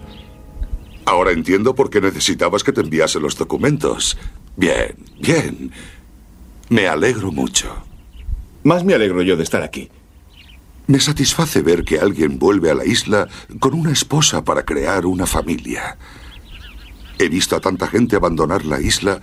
Ahora 1.06 1.32
entiendo 1.32 1.74
por 1.74 1.90
qué 1.90 2.02
necesitabas 2.02 2.66
que 2.66 2.74
te 2.74 2.82
enviase 2.82 3.22
los 3.22 3.38
documentos. 3.38 4.18
Bien, 4.58 4.94
bien. 5.22 5.72
Me 6.68 6.90
alegro 6.90 7.32
mucho. 7.32 7.74
Más 8.64 8.84
me 8.84 8.94
alegro 8.94 9.22
yo 9.22 9.38
de 9.38 9.44
estar 9.44 9.64
aquí. 9.64 9.90
Me 10.88 11.00
satisface 11.00 11.62
ver 11.62 11.86
que 11.86 12.00
alguien 12.00 12.38
vuelve 12.40 12.72
a 12.72 12.76
la 12.76 12.84
isla 12.84 13.30
con 13.62 13.74
una 13.74 13.94
esposa 13.94 14.44
para 14.44 14.66
crear 14.66 15.06
una 15.06 15.26
familia. 15.26 15.98
He 17.18 17.30
visto 17.30 17.56
a 17.56 17.62
tanta 17.62 17.88
gente 17.88 18.18
abandonar 18.18 18.66
la 18.66 18.82
isla 18.82 19.22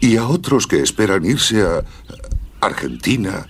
y 0.00 0.16
a 0.16 0.26
otros 0.26 0.66
que 0.66 0.80
esperan 0.80 1.24
irse 1.24 1.62
a 1.62 1.84
Argentina, 2.60 3.46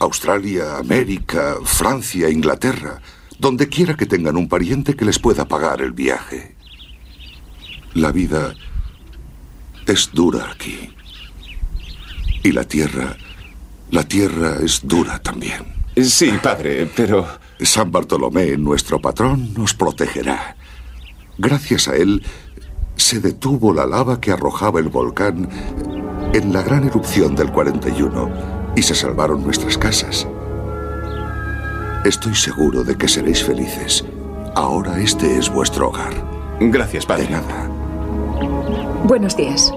Australia, 0.00 0.78
América, 0.78 1.56
Francia, 1.64 2.28
Inglaterra, 2.28 3.00
donde 3.38 3.68
quiera 3.68 3.96
que 3.96 4.06
tengan 4.06 4.36
un 4.36 4.48
pariente 4.48 4.94
que 4.94 5.04
les 5.04 5.18
pueda 5.18 5.46
pagar 5.46 5.80
el 5.82 5.92
viaje. 5.92 6.56
La 7.94 8.12
vida 8.12 8.54
es 9.86 10.10
dura 10.12 10.50
aquí. 10.50 10.90
Y 12.42 12.52
la 12.52 12.64
tierra, 12.64 13.16
la 13.90 14.04
tierra 14.04 14.58
es 14.62 14.80
dura 14.86 15.18
también. 15.18 15.64
Sí, 15.96 16.32
padre, 16.42 16.90
pero... 16.94 17.26
San 17.60 17.90
Bartolomé, 17.90 18.56
nuestro 18.58 19.00
patrón, 19.00 19.54
nos 19.54 19.72
protegerá. 19.72 20.56
Gracias 21.38 21.88
a 21.88 21.96
él, 21.96 22.22
se 22.96 23.20
detuvo 23.20 23.72
la 23.72 23.86
lava 23.86 24.20
que 24.20 24.32
arrojaba 24.32 24.80
el 24.80 24.88
volcán 24.88 25.48
en 26.32 26.52
la 26.52 26.62
gran 26.62 26.84
erupción 26.84 27.34
del 27.36 27.52
41 27.52 28.30
y 28.74 28.82
se 28.82 28.94
salvaron 28.94 29.42
nuestras 29.42 29.78
casas. 29.78 30.26
Estoy 32.04 32.34
seguro 32.34 32.84
de 32.84 32.96
que 32.96 33.08
seréis 33.08 33.44
felices. 33.44 34.04
Ahora 34.54 34.98
este 35.00 35.38
es 35.38 35.52
vuestro 35.52 35.88
hogar. 35.88 36.12
Gracias, 36.60 37.04
padre. 37.04 37.24
De 37.24 37.30
nada. 37.30 37.68
Buenos 39.04 39.36
días. 39.36 39.72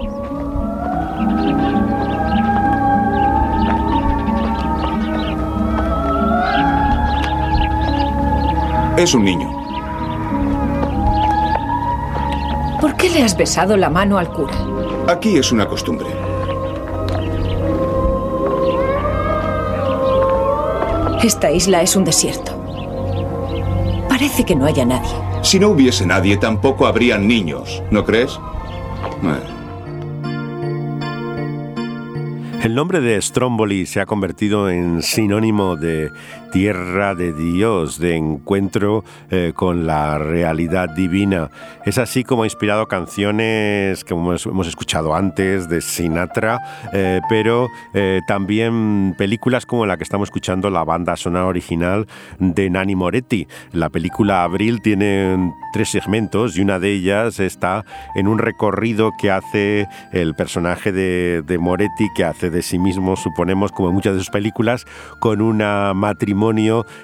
Es 8.96 9.14
un 9.14 9.24
niño. 9.24 9.59
¿Por 12.80 12.96
qué 12.96 13.10
le 13.10 13.22
has 13.22 13.36
besado 13.36 13.76
la 13.76 13.90
mano 13.90 14.16
al 14.16 14.32
cura? 14.32 14.54
Aquí 15.06 15.36
es 15.36 15.52
una 15.52 15.68
costumbre. 15.68 16.06
Esta 21.22 21.50
isla 21.50 21.82
es 21.82 21.94
un 21.96 22.04
desierto. 22.04 22.56
Parece 24.08 24.44
que 24.44 24.56
no 24.56 24.64
haya 24.64 24.86
nadie. 24.86 25.10
Si 25.42 25.58
no 25.58 25.68
hubiese 25.68 26.06
nadie, 26.06 26.38
tampoco 26.38 26.86
habrían 26.86 27.28
niños, 27.28 27.82
¿no 27.90 28.04
crees? 28.04 28.38
El 32.62 32.74
nombre 32.74 33.00
de 33.00 33.20
Stromboli 33.20 33.86
se 33.86 34.00
ha 34.00 34.06
convertido 34.06 34.70
en 34.70 35.02
sinónimo 35.02 35.76
de 35.76 36.12
tierra 36.50 37.14
de 37.14 37.32
Dios, 37.32 37.98
de 37.98 38.16
encuentro 38.16 39.04
eh, 39.30 39.52
con 39.54 39.86
la 39.86 40.18
realidad 40.18 40.90
divina. 40.90 41.50
Es 41.84 41.98
así 41.98 42.24
como 42.24 42.42
ha 42.42 42.46
inspirado 42.46 42.86
canciones 42.86 44.04
que 44.04 44.14
hemos, 44.14 44.66
escuchado 44.66 45.14
antes 45.14 45.68
de 45.68 45.80
Sinatra, 45.80 46.58
eh, 46.92 47.20
pero 47.28 47.68
eh, 47.94 48.20
también 48.26 49.14
películas 49.16 49.66
como 49.66 49.86
la 49.86 49.96
que 49.96 50.02
estamos 50.04 50.26
escuchando, 50.28 50.70
la 50.70 50.84
banda 50.84 51.16
sonora 51.16 51.46
original 51.46 52.06
de 52.38 52.68
Nani 52.68 52.94
Moretti. 52.94 53.46
La 53.72 53.88
película 53.88 54.42
Abril 54.42 54.82
tiene 54.82 55.52
tres 55.72 55.90
segmentos 55.90 56.56
y 56.56 56.62
una 56.62 56.78
de 56.78 56.92
ellas 56.92 57.40
está 57.40 57.84
en 58.14 58.26
un 58.26 58.38
recorrido 58.38 59.12
que 59.20 59.30
hace 59.30 59.86
el 60.12 60.34
personaje 60.34 60.92
de, 60.92 61.58
Moretti, 61.60 62.08
que 62.14 62.24
hace 62.24 62.50
de 62.50 62.62
sí 62.62 62.78
mismo, 62.78 63.16
suponemos, 63.16 63.70
como 63.72 63.88
en 63.88 63.94
muchas 63.94 64.14
de 64.14 64.20
sus 64.20 64.30
películas, 64.30 64.86
con 65.20 65.40
una 65.40 65.92
matrimonio 65.94 66.39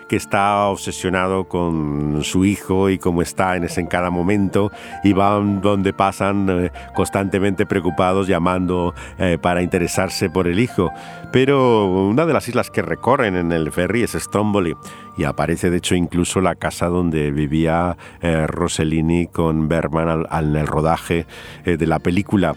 que 0.08 0.16
está 0.16 0.66
obsesionado 0.66 1.44
con 1.44 2.20
su 2.22 2.44
hijo 2.44 2.90
y 2.90 2.98
cómo 2.98 3.22
está 3.22 3.56
en 3.56 3.64
ese 3.64 3.80
en 3.80 3.86
cada 3.86 4.10
momento 4.10 4.72
y 5.04 5.12
van 5.12 5.60
donde 5.60 5.92
pasan 5.92 6.46
eh, 6.48 6.72
constantemente 6.94 7.66
preocupados 7.66 8.26
llamando 8.26 8.94
eh, 9.18 9.38
para 9.40 9.62
interesarse 9.62 10.30
por 10.30 10.48
el 10.48 10.58
hijo. 10.58 10.90
Pero 11.32 11.86
una 11.86 12.24
de 12.24 12.32
las 12.32 12.48
islas 12.48 12.70
que 12.70 12.82
recorren 12.82 13.36
en 13.36 13.52
el 13.52 13.70
ferry 13.70 14.02
es 14.02 14.12
Stromboli 14.12 14.74
y 15.18 15.24
aparece 15.24 15.70
de 15.70 15.76
hecho 15.76 15.94
incluso 15.94 16.40
la 16.40 16.54
casa 16.54 16.86
donde 16.86 17.30
vivía 17.30 17.96
eh, 18.22 18.46
Rossellini 18.46 19.26
con 19.26 19.68
Bergman 19.68 20.26
al, 20.30 20.56
el 20.56 20.66
rodaje 20.66 21.26
de 21.64 21.86
la 21.86 21.98
película. 21.98 22.54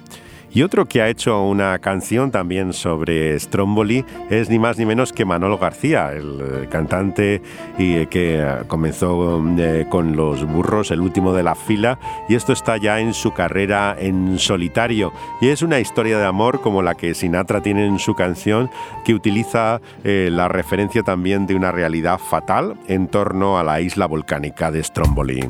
Y 0.52 0.64
otro 0.64 0.86
que 0.86 1.02
ha 1.02 1.10
hecho 1.10 1.44
una 1.44 1.78
canción 1.78 2.32
también 2.32 2.74
sobre 2.74 3.40
Stromboli 3.40 4.04
es 4.32 4.50
ni 4.50 4.58
más 4.58 4.80
ni 4.80 4.86
menos 4.86 5.14
que 5.14 5.24
Manolo 5.24 5.60
García, 5.60 6.12
el 6.12 6.40
eh, 6.42 6.68
cantante 6.70 7.42
y 7.78 7.96
eh, 7.98 8.08
que 8.08 8.40
eh, 8.40 8.64
comenzó 8.68 9.44
con 9.90 10.16
los 10.16 10.44
burros, 10.46 10.90
el 10.90 11.02
último 11.02 11.34
de 11.34 11.44
la 11.44 11.54
fila, 11.54 12.00
y 12.28 12.36
esto 12.36 12.54
está 12.54 12.78
ya 12.78 13.00
en 13.00 13.14
su 13.14 13.32
carrera 13.32 13.96
en 14.00 14.40
solitario. 14.40 15.14
Y 15.40 15.50
es 15.50 15.62
una 15.62 15.80
historia 15.80 16.18
de 16.18 16.26
amor 16.26 16.62
como 16.62 16.82
la 16.82 16.96
que 16.96 17.14
Sinatra 17.14 17.62
tiene 17.62 17.86
en 17.86 18.00
su 18.00 18.16
canción, 18.16 18.72
que 19.06 19.14
utiliza 19.14 19.82
la 20.04 20.48
referencia 20.48 21.04
también 21.04 21.46
de 21.46 21.56
una 21.56 21.72
realidad 21.72 22.18
fatal 22.18 22.76
en 22.88 23.08
torno 23.08 23.60
a 23.60 23.64
la 23.64 23.82
isla 23.82 24.08
volcánica 24.08 24.72
de 24.72 24.84
Stromboli. 24.84 25.48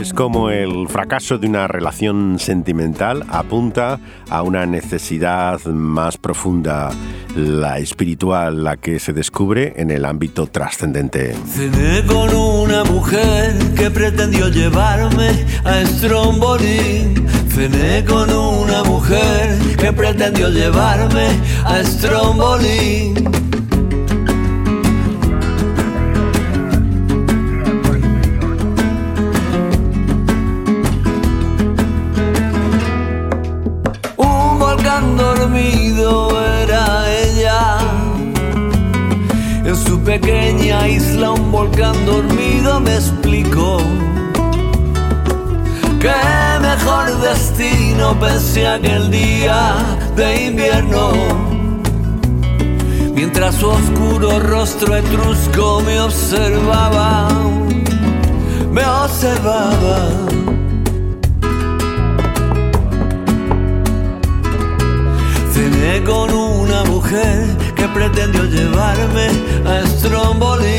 Es 0.00 0.12
como 0.12 0.50
el 0.50 0.86
fracaso 0.88 1.38
de 1.38 1.48
una 1.48 1.66
relación 1.66 2.38
sentimental 2.38 3.24
apunta 3.28 3.98
a 4.30 4.42
una 4.42 4.64
necesidad 4.64 5.60
más 5.64 6.16
profunda, 6.16 6.90
la 7.34 7.78
espiritual, 7.78 8.62
la 8.62 8.76
que 8.76 9.00
se 9.00 9.12
descubre 9.12 9.74
en 9.76 9.90
el 9.90 10.04
ámbito 10.04 10.46
trascendente. 10.46 11.34
Cené 11.48 12.06
con 12.06 12.32
una 12.32 12.84
mujer 12.84 13.56
que 13.74 13.90
pretendió 13.90 14.48
llevarme 14.48 15.44
a 15.64 15.84
Stromboli. 15.84 17.14
Cené 17.48 18.04
con 18.04 18.30
una 18.30 18.84
mujer 18.84 19.58
que 19.76 19.92
pretendió 19.92 20.48
llevarme 20.48 21.26
a 21.64 21.82
Stromboli. 21.82 23.47
olvido 35.58 36.42
era 36.62 37.06
ella. 37.10 37.78
En 39.64 39.76
su 39.76 40.00
pequeña 40.00 40.88
isla 40.88 41.32
un 41.32 41.50
volcán 41.52 41.94
dormido 42.06 42.80
me 42.80 42.94
explicó. 42.94 43.78
Qué 46.00 46.14
mejor 46.60 47.18
destino 47.20 48.18
pensé 48.18 48.66
aquel 48.66 49.10
día 49.10 49.74
de 50.16 50.46
invierno. 50.46 51.12
Mientras 53.14 53.56
su 53.56 53.68
oscuro 53.68 54.38
rostro 54.38 54.94
etrusco 54.94 55.82
me 55.84 56.00
observaba, 56.00 57.28
me 58.70 58.84
observaba. 58.84 60.37
Cené 65.88 66.04
con 66.04 66.30
una 66.30 66.84
mujer 66.84 67.46
que 67.74 67.88
pretendió 67.88 68.44
llevarme 68.44 69.28
a 69.64 69.86
Stromboli. 69.86 70.76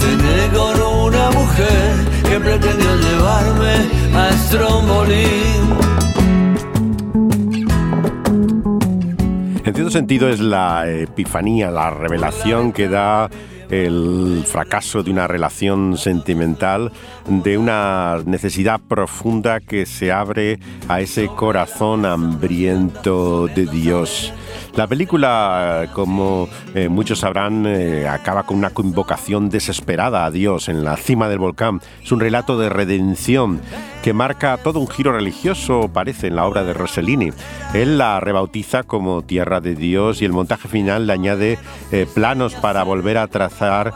Cené 0.00 0.48
con 0.52 0.82
una 0.82 1.30
mujer 1.30 1.94
que 2.28 2.40
pretendió 2.40 2.96
llevarme 2.96 3.74
a 4.12 4.32
Stromboli. 4.32 5.26
En 9.64 9.72
cierto 9.72 9.90
sentido 9.90 10.28
es 10.28 10.40
la 10.40 10.90
epifanía, 10.90 11.70
la 11.70 11.90
revelación 11.90 12.72
que 12.72 12.88
da 12.88 13.30
el 13.74 14.44
fracaso 14.46 15.02
de 15.02 15.10
una 15.10 15.26
relación 15.26 15.96
sentimental, 15.98 16.92
de 17.28 17.58
una 17.58 18.22
necesidad 18.24 18.80
profunda 18.80 19.60
que 19.60 19.86
se 19.86 20.12
abre 20.12 20.58
a 20.88 21.00
ese 21.00 21.26
corazón 21.26 22.06
hambriento 22.06 23.48
de 23.48 23.66
Dios. 23.66 24.32
La 24.76 24.88
película, 24.88 25.88
como 25.92 26.48
eh, 26.74 26.88
muchos 26.88 27.20
sabrán, 27.20 27.64
eh, 27.64 28.08
acaba 28.08 28.42
con 28.42 28.56
una 28.56 28.70
convocación 28.70 29.48
desesperada 29.48 30.24
a 30.24 30.32
Dios 30.32 30.68
en 30.68 30.82
la 30.82 30.96
cima 30.96 31.28
del 31.28 31.38
volcán. 31.38 31.80
Es 32.02 32.10
un 32.10 32.18
relato 32.18 32.58
de 32.58 32.68
redención 32.70 33.60
que 34.02 34.12
marca 34.12 34.56
todo 34.56 34.80
un 34.80 34.88
giro 34.88 35.12
religioso, 35.12 35.88
parece, 35.92 36.26
en 36.26 36.34
la 36.34 36.44
obra 36.44 36.64
de 36.64 36.74
Rossellini. 36.74 37.30
Él 37.72 37.98
la 37.98 38.18
rebautiza 38.18 38.82
como 38.82 39.22
Tierra 39.22 39.60
de 39.60 39.76
Dios 39.76 40.20
y 40.20 40.24
el 40.24 40.32
montaje 40.32 40.66
final 40.66 41.06
le 41.06 41.12
añade 41.12 41.58
eh, 41.92 42.08
planos 42.12 42.54
para 42.54 42.82
volver 42.82 43.16
a 43.18 43.28
trazar 43.28 43.92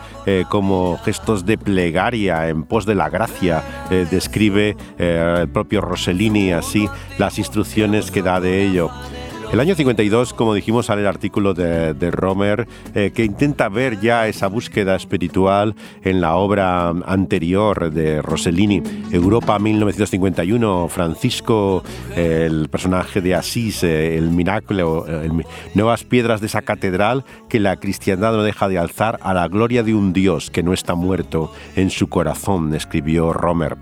como 0.51 0.99
gestos 0.99 1.47
de 1.47 1.57
plegaria 1.57 2.49
en 2.49 2.64
pos 2.64 2.85
de 2.85 2.95
la 2.95 3.09
gracia. 3.09 3.62
describe 3.88 4.77
el 4.99 5.49
propio 5.49 5.81
Rossellini 5.81 6.53
así 6.53 6.87
las 7.17 7.38
instrucciones 7.38 8.11
que 8.11 8.21
da 8.21 8.38
de 8.38 8.62
ello. 8.62 8.91
El 9.50 9.61
año 9.61 9.74
52, 9.74 10.34
como 10.34 10.52
dijimos, 10.52 10.87
sale 10.87 11.00
el 11.00 11.06
artículo 11.06 11.54
de, 11.54 12.11
Romer 12.11 12.68
eh, 12.94 13.12
que 13.14 13.24
intenta 13.24 13.70
ver 13.70 13.98
ya 13.98 14.28
esa 14.28 14.46
búsqueda 14.46 14.94
espiritual 14.94 15.74
en 16.04 16.20
la 16.20 16.34
obra 16.37 16.90
anterior 16.90 17.90
de 17.90 18.20
Rossellini, 18.20 18.82
Europa 19.11 19.58
1951, 19.58 20.88
Francisco, 20.88 21.82
el 22.14 22.68
personaje 22.68 23.22
de 23.22 23.34
Asís, 23.34 23.82
eh, 23.84 24.18
el 24.18 24.28
milagro, 24.28 25.06
nuevas 25.74 26.04
piedras 26.04 26.42
de 26.42 26.48
esa 26.48 26.61
catedral 26.61 27.24
que 27.48 27.58
la 27.58 27.76
cristiandad 27.76 28.32
no 28.32 28.42
deja 28.42 28.68
de 28.68 28.76
alzar 28.76 29.18
a 29.22 29.32
la 29.32 29.48
gloria 29.48 29.82
de 29.82 29.94
un 29.94 30.12
Dios 30.12 30.50
que 30.50 30.62
no 30.62 30.74
está 30.74 30.94
muerto 30.94 31.50
en 31.74 31.88
su 31.88 32.08
corazón, 32.08 32.74
escribió 32.74 33.32
Romer. 33.32 33.78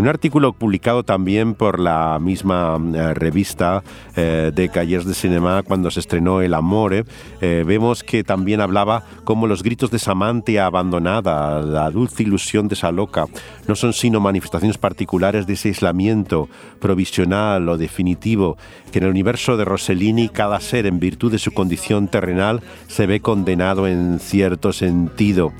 En 0.00 0.04
un 0.04 0.08
artículo 0.08 0.54
publicado 0.54 1.02
también 1.02 1.52
por 1.52 1.78
la 1.78 2.18
misma 2.18 2.80
eh, 2.94 3.12
revista 3.12 3.82
eh, 4.16 4.50
de 4.54 4.70
Calles 4.70 5.04
de 5.04 5.12
Cinema 5.12 5.62
cuando 5.62 5.90
se 5.90 6.00
estrenó 6.00 6.40
El 6.40 6.54
Amore, 6.54 7.04
eh, 7.42 7.64
vemos 7.66 8.02
que 8.02 8.24
también 8.24 8.62
hablaba 8.62 9.04
como 9.24 9.46
los 9.46 9.62
gritos 9.62 9.90
de 9.90 9.98
esa 9.98 10.12
amante 10.12 10.58
abandonada, 10.58 11.60
la 11.60 11.90
dulce 11.90 12.22
ilusión 12.22 12.66
de 12.66 12.76
esa 12.76 12.90
loca, 12.92 13.26
no 13.68 13.76
son 13.76 13.92
sino 13.92 14.20
manifestaciones 14.20 14.78
particulares 14.78 15.46
de 15.46 15.52
ese 15.52 15.68
aislamiento 15.68 16.48
provisional 16.80 17.68
o 17.68 17.76
definitivo 17.76 18.56
que 18.92 19.00
en 19.00 19.04
el 19.04 19.10
universo 19.10 19.58
de 19.58 19.66
Rossellini 19.66 20.30
cada 20.30 20.60
ser 20.60 20.86
en 20.86 20.98
virtud 20.98 21.30
de 21.30 21.38
su 21.38 21.52
condición 21.52 22.08
terrenal 22.08 22.62
se 22.88 23.04
ve 23.04 23.20
condenado 23.20 23.86
en 23.86 24.18
cierto 24.18 24.72
sentido. 24.72 25.52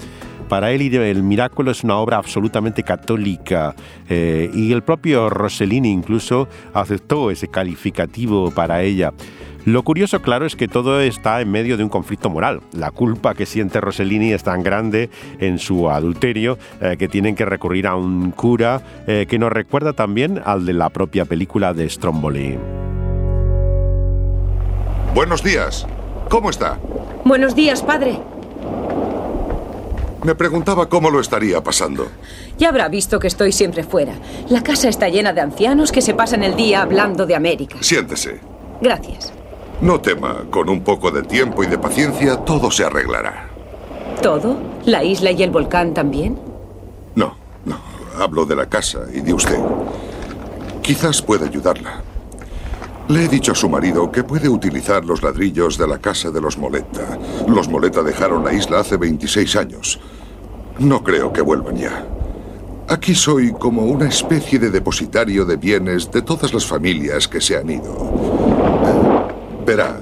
Para 0.51 0.73
él 0.73 0.93
el 0.93 1.23
Milagro 1.23 1.71
es 1.71 1.85
una 1.85 1.99
obra 1.99 2.17
absolutamente 2.17 2.83
católica 2.83 3.77
eh, 4.09 4.51
y 4.53 4.73
el 4.73 4.83
propio 4.83 5.31
Rossellini 5.31 5.93
incluso 5.93 6.49
aceptó 6.75 7.31
ese 7.31 7.47
calificativo 7.47 8.51
para 8.51 8.83
ella. 8.83 9.13
Lo 9.65 9.85
curioso, 9.85 10.21
claro, 10.23 10.47
es 10.47 10.57
que 10.57 10.67
todo 10.67 11.01
está 11.01 11.41
en 11.41 11.53
medio 11.53 11.77
de 11.77 11.85
un 11.85 11.89
conflicto 11.89 12.31
moral. 12.31 12.63
La 12.73 12.91
culpa 12.91 13.35
que 13.35 13.47
siente 13.47 13.81
Rossellini 13.81 14.33
es 14.33 14.43
tan 14.43 14.65
grande 14.65 15.09
en 15.39 15.61
su 15.61 15.89
adulterio 15.89 16.59
eh, 16.81 16.97
que 16.99 17.07
tienen 17.07 17.37
que 17.37 17.45
recurrir 17.45 17.87
a 17.87 17.95
un 17.95 18.33
cura 18.33 18.83
eh, 19.07 19.27
que 19.29 19.39
nos 19.39 19.53
recuerda 19.53 19.93
también 19.93 20.43
al 20.45 20.67
de 20.67 20.73
la 20.73 20.89
propia 20.89 21.27
película 21.27 21.75
de 21.75 21.89
Stromboli. 21.89 22.59
Buenos 25.15 25.45
días. 25.45 25.87
¿Cómo 26.29 26.51
está? 26.51 26.77
Buenos 27.25 27.55
días, 27.55 27.85
padre. 27.85 28.19
Me 30.23 30.35
preguntaba 30.35 30.89
cómo 30.89 31.11
lo 31.11 31.21
estaría 31.21 31.63
pasando. 31.63 32.09
Ya 32.59 32.69
habrá 32.69 32.89
visto 32.89 33.19
que 33.19 33.27
estoy 33.27 33.53
siempre 33.53 33.83
fuera. 33.85 34.15
La 34.49 34.63
casa 34.63 34.89
está 34.89 35.09
llena 35.09 35.33
de 35.33 35.41
ancianos 35.41 35.93
que 35.93 36.03
se 36.03 36.15
pasan 36.15 36.43
el 36.43 36.57
día 36.57 36.83
hablando 36.83 37.27
de 37.27 37.35
América. 37.35 37.77
Siéntese. 37.81 38.41
Gracias. 38.83 39.33
No 39.81 40.01
tema, 40.01 40.45
con 40.51 40.69
un 40.69 40.83
poco 40.83 41.11
de 41.11 41.23
tiempo 41.23 41.65
y 41.65 41.67
de 41.67 41.79
paciencia 41.79 42.37
todo 42.37 42.71
se 42.71 42.85
arreglará. 42.85 43.49
¿Todo? 44.23 44.59
¿La 44.85 45.03
isla 45.03 45.31
y 45.31 45.43
el 45.43 45.51
volcán 45.51 45.95
también? 45.95 46.39
No, 47.15 47.35
no. 47.65 47.79
Hablo 48.19 48.45
de 48.45 48.57
la 48.57 48.67
casa 48.67 49.01
y 49.15 49.21
de 49.21 49.33
usted. 49.33 49.59
Quizás 50.83 51.23
pueda 51.23 51.47
ayudarla. 51.47 52.03
Le 53.11 53.25
he 53.25 53.29
dicho 53.29 53.51
a 53.51 53.57
su 53.57 53.69
marido 53.69 54.09
que 54.13 54.23
puede 54.23 54.49
utilizar 54.49 55.05
los 55.05 55.21
ladrillos 55.21 55.77
de 55.77 55.89
la 55.89 55.99
casa 55.99 56.31
de 56.31 56.41
los 56.41 56.57
Moleta. 56.57 57.19
Los 57.49 57.69
Moleta 57.69 58.05
dejaron 58.05 58.45
la 58.45 58.53
isla 58.53 58.79
hace 58.79 58.97
26 58.97 59.57
años. 59.57 59.99
No 60.79 61.03
creo 61.03 61.33
que 61.33 61.41
vuelvan 61.41 61.77
ya. 61.77 62.07
Aquí 62.89 63.17
soy 63.17 63.51
como 63.51 63.83
una 63.83 64.07
especie 64.07 64.61
de 64.61 64.71
depositario 64.71 65.45
de 65.45 65.57
bienes 65.57 66.09
de 66.13 66.23
todas 66.23 66.55
las 66.55 66.65
familias 66.65 67.27
que 67.27 67.41
se 67.41 67.57
han 67.57 67.69
ido. 67.69 68.15
verá, 69.67 69.99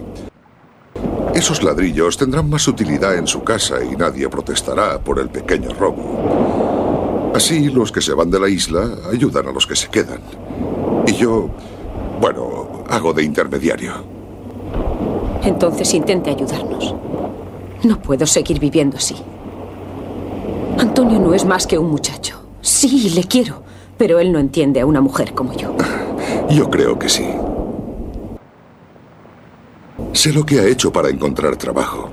esos 1.35 1.63
ladrillos 1.63 2.19
tendrán 2.19 2.51
más 2.51 2.69
utilidad 2.69 3.17
en 3.17 3.27
su 3.27 3.43
casa 3.43 3.83
y 3.83 3.97
nadie 3.97 4.29
protestará 4.29 5.01
por 5.01 5.19
el 5.19 5.31
pequeño 5.31 5.71
robo. 5.71 7.33
Así 7.35 7.71
los 7.71 7.91
que 7.91 8.03
se 8.03 8.13
van 8.13 8.31
de 8.31 8.39
la 8.39 8.51
isla 8.51 8.87
ayudan 9.11 9.47
a 9.47 9.53
los 9.53 9.67
que 9.67 9.77
se 9.77 9.89
quedan. 9.89 10.21
Y 11.07 11.15
yo, 11.15 11.49
bueno, 12.21 12.68
hago 12.89 13.12
de 13.12 13.22
intermediario. 13.22 13.93
Entonces 15.43 15.93
intente 15.95 16.30
ayudarnos. 16.30 16.95
No 17.84 18.01
puedo 18.01 18.26
seguir 18.26 18.59
viviendo 18.59 18.97
así. 18.97 19.16
Antonio 20.78 21.18
no 21.18 21.34
es 21.34 21.45
más 21.45 21.66
que 21.66 21.78
un 21.78 21.91
muchacho. 21.91 22.43
Sí, 22.61 23.11
le 23.11 23.24
quiero, 23.24 23.62
pero 23.97 24.18
él 24.18 24.32
no 24.32 24.39
entiende 24.39 24.80
a 24.80 24.86
una 24.86 25.01
mujer 25.01 25.32
como 25.34 25.55
yo. 25.55 25.74
Yo 26.51 26.70
creo 26.70 26.99
que 26.99 27.09
sí. 27.09 27.26
Sé 30.12 30.32
lo 30.32 30.45
que 30.45 30.59
ha 30.59 30.66
hecho 30.66 30.91
para 30.91 31.11
encontrar 31.11 31.57
trabajo. 31.57 32.09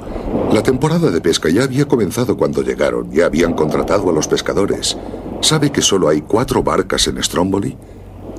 La 0.51 0.61
temporada 0.61 1.09
de 1.09 1.21
pesca 1.21 1.49
ya 1.49 1.63
había 1.63 1.88
comenzado 1.88 2.38
cuando 2.38 2.61
llegaron. 2.61 3.09
Ya 3.11 3.26
habían 3.26 3.53
contratado 3.53 4.09
a 4.09 4.13
los 4.13 4.28
pescadores. 4.28 4.97
¿Sabe 5.41 5.71
que 5.71 5.82
solo 5.82 6.09
hay 6.09 6.21
cuatro 6.21 6.61
barcas 6.61 7.07
en 7.07 7.21
Stromboli? 7.23 7.78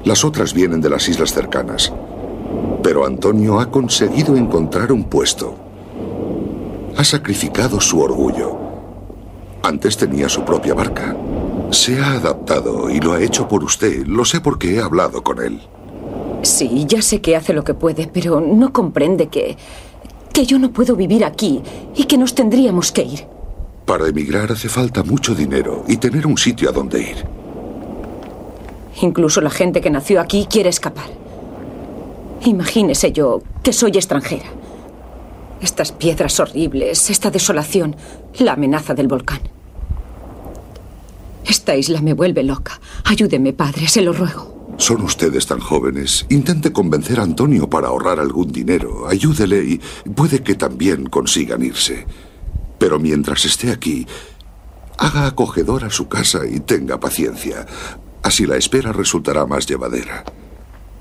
Las 0.05 0.25
otras 0.25 0.53
vienen 0.53 0.81
de 0.81 0.91
las 0.91 1.09
islas 1.09 1.33
cercanas. 1.33 1.93
Pero 2.83 3.07
Antonio 3.07 3.59
ha 3.59 3.71
conseguido 3.71 4.37
encontrar 4.37 4.93
un 4.93 5.05
puesto. 5.05 5.55
Ha 6.97 7.05
sacrificado 7.05 7.81
su 7.81 8.01
orgullo. 8.01 8.57
Antes 9.63 9.97
tenía 9.97 10.29
su 10.29 10.45
propia 10.45 10.75
barca. 10.75 11.17
Se 11.71 11.99
ha 12.01 12.13
adaptado 12.13 12.89
y 12.89 13.01
lo 13.01 13.13
ha 13.13 13.21
hecho 13.21 13.49
por 13.49 13.65
usted. 13.65 14.07
Lo 14.07 14.25
sé 14.25 14.41
porque 14.41 14.77
he 14.77 14.81
hablado 14.81 15.23
con 15.23 15.43
él. 15.43 15.61
Sí, 16.43 16.85
ya 16.87 17.03
sé 17.03 17.21
que 17.21 17.35
hace 17.35 17.53
lo 17.53 17.65
que 17.65 17.75
puede, 17.75 18.07
pero 18.07 18.41
no 18.41 18.73
comprende 18.73 19.27
que... 19.27 19.57
que 20.33 20.47
yo 20.47 20.59
no 20.59 20.71
puedo 20.71 20.95
vivir 20.95 21.25
aquí 21.25 21.63
y 21.97 22.05
que 22.05 22.17
nos 22.17 22.35
tendríamos 22.35 22.93
que 22.93 23.03
ir. 23.03 23.27
Para 23.85 24.07
emigrar 24.07 24.53
hace 24.53 24.69
falta 24.69 25.03
mucho 25.03 25.35
dinero 25.35 25.85
y 25.89 25.97
tener 25.97 26.27
un 26.27 26.39
sitio 26.39 26.69
a 26.69 26.73
donde 26.73 27.01
ir. 27.01 27.25
Incluso 29.03 29.41
la 29.41 29.51
gente 29.51 29.81
que 29.81 29.91
nació 29.91 30.21
aquí 30.21 30.47
quiere 30.49 30.69
escapar. 30.69 31.26
Imagínese 32.45 33.13
yo 33.13 33.43
que 33.63 33.73
soy 33.73 33.93
extranjera. 33.93 34.47
Estas 35.61 35.93
piedras 35.93 36.39
horribles, 36.39 37.11
esta 37.11 37.31
desolación, 37.31 37.97
la 38.39 38.53
amenaza 38.53 38.95
del 38.95 39.09
volcán. 39.09 39.41
Esta 41.45 41.77
isla 41.77 42.01
me 42.03 42.13
vuelve 42.13 42.43
loca. 42.43 42.81
Ayúdeme, 43.05 43.53
padre, 43.53 43.89
se 43.89 44.03
lo 44.03 44.13
ruego. 44.13 44.75
Son 44.79 45.01
ustedes 45.03 45.47
tan 45.47 45.61
jóvenes. 45.61 46.27
Intente 46.29 46.73
convencer 46.73 47.19
a 47.21 47.23
Antonio 47.23 47.71
para 47.71 47.89
ahorrar 47.89 48.21
algún 48.21 48.53
dinero. 48.53 49.09
Ayúdele 49.09 49.65
y 49.65 49.81
puede 50.11 50.43
que 50.43 50.55
también 50.55 51.07
consigan 51.07 51.63
irse. 51.63 52.07
Pero 52.79 52.99
mientras 52.99 53.47
esté 53.47 53.71
aquí, 53.71 54.07
Haga 54.99 55.27
acogedora 55.27 55.91
su 55.91 56.09
casa 56.09 56.47
y 56.47 56.61
tenga 56.61 56.99
paciencia. 56.99 57.67
Así 58.23 58.47
la 58.47 58.57
espera 58.57 58.93
resultará 58.93 59.45
más 59.45 59.67
llevadera. 59.67 60.25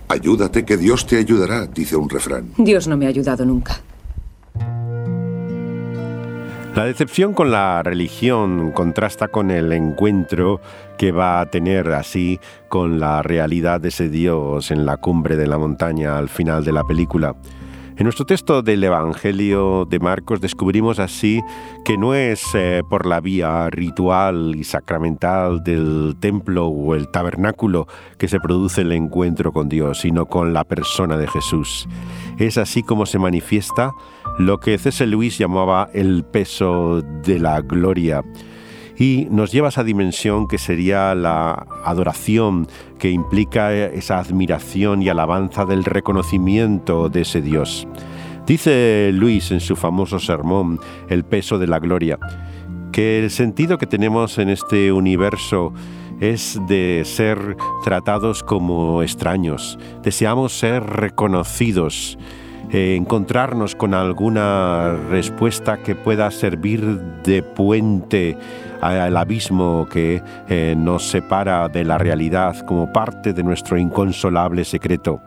Ayúdate 0.08 0.66
que 0.66 0.78
Dios 0.78 1.06
te 1.06 1.18
ayudará, 1.18 1.66
dice 1.66 1.96
un 1.96 2.10
refrán. 2.10 2.52
Dios 2.58 2.88
no 2.88 2.96
me 2.98 3.06
ha 3.06 3.10
ayudado 3.10 3.46
nunca. 3.46 3.82
La 6.76 6.84
decepción 6.84 7.34
con 7.34 7.52
la 7.52 7.82
religión 7.84 8.72
contrasta 8.74 9.30
con 9.30 9.50
el 9.50 9.72
encuentro 9.72 10.60
que 10.98 11.14
va 11.14 11.40
a 11.40 11.50
tener 11.50 11.94
así 11.94 12.38
con 12.68 13.00
la 13.00 13.22
realidad 13.22 13.80
de 13.80 13.88
ese 13.88 14.10
Dios 14.10 14.72
en 14.72 14.86
la 14.86 14.98
cumbre 14.98 15.38
de 15.38 15.48
la 15.48 15.58
montaña 15.58 16.18
al 16.18 16.28
final 16.28 16.66
de 16.66 16.74
la 16.74 16.84
película. 16.84 17.34
En 17.98 18.04
nuestro 18.04 18.26
texto 18.26 18.62
del 18.62 18.84
Evangelio 18.84 19.86
de 19.86 20.00
Marcos 20.00 20.42
descubrimos 20.42 21.00
así 21.00 21.42
que 21.86 21.98
no 21.98 22.14
es 22.14 22.44
eh, 22.54 22.82
por 22.90 23.06
la 23.06 23.22
vía 23.22 23.70
ritual 23.70 24.54
y 24.58 24.66
sacramental 24.66 25.64
del 25.64 26.18
templo 26.20 26.68
o 26.68 26.94
el 26.94 27.08
tabernáculo 27.08 27.88
que 28.18 28.28
se 28.28 28.42
produce 28.42 28.82
el 28.82 28.92
encuentro 28.92 29.54
con 29.54 29.70
Dios, 29.70 30.02
sino 30.02 30.26
con 30.26 30.52
la 30.52 30.66
persona 30.66 31.16
de 31.16 31.28
Jesús. 31.28 31.88
Es 32.38 32.58
así 32.58 32.84
como 32.84 33.06
se 33.06 33.18
manifiesta 33.18 33.92
lo 34.40 34.58
que 34.58 34.78
C.S. 34.78 35.06
Lewis 35.08 35.38
llamaba 35.38 35.88
el 35.94 36.26
peso 36.26 37.02
de 37.02 37.40
la 37.40 37.62
gloria 37.62 38.26
y 38.98 39.28
nos 39.30 39.52
lleva 39.52 39.68
a 39.68 39.70
esa 39.70 39.84
dimensión 39.84 40.48
que 40.48 40.58
sería 40.58 41.16
la 41.16 41.66
adoración, 41.84 42.68
que 42.98 43.12
implica 43.12 43.74
esa 43.74 44.20
admiración 44.20 45.02
y 45.02 45.10
alabanza 45.10 45.66
del 45.66 45.84
reconocimiento 45.84 47.10
de 47.10 47.22
ese 47.22 47.42
Dios. 47.42 47.88
Dice 48.46 49.10
Luis 49.14 49.52
en 49.52 49.60
su 49.60 49.76
famoso 49.76 50.20
sermón, 50.20 50.80
El 51.10 51.26
peso 51.26 51.58
de 51.58 51.68
la 51.68 51.80
gloria, 51.80 52.20
que 52.92 53.24
el 53.24 53.32
sentido 53.32 53.78
que 53.78 53.88
tenemos 53.88 54.38
en 54.38 54.50
este 54.50 54.92
universo 54.92 55.74
es 56.22 56.60
de 56.68 57.02
ser 57.04 57.58
tratados 57.84 58.44
como 58.44 59.02
extraños, 59.02 59.78
deseamos 60.04 60.54
ser 60.54 60.84
reconocidos, 60.84 62.18
eh, 62.72 62.96
encontrarnos 62.96 63.76
con 63.76 63.94
alguna 63.94 64.96
respuesta 65.10 65.78
que 65.78 65.96
pueda 65.96 66.32
servir 66.32 66.82
de 67.24 67.44
puente 67.44 68.38
al 68.82 69.16
abismo 69.18 69.88
que 69.90 70.22
eh, 70.48 70.76
nos 70.78 71.08
separa 71.08 71.70
de 71.70 71.84
la 71.84 71.98
realidad 71.98 72.66
como 72.66 72.92
parte 72.92 73.34
de 73.34 73.44
nuestro 73.44 73.78
inconsolable 73.78 74.66
secreto. 74.66 75.22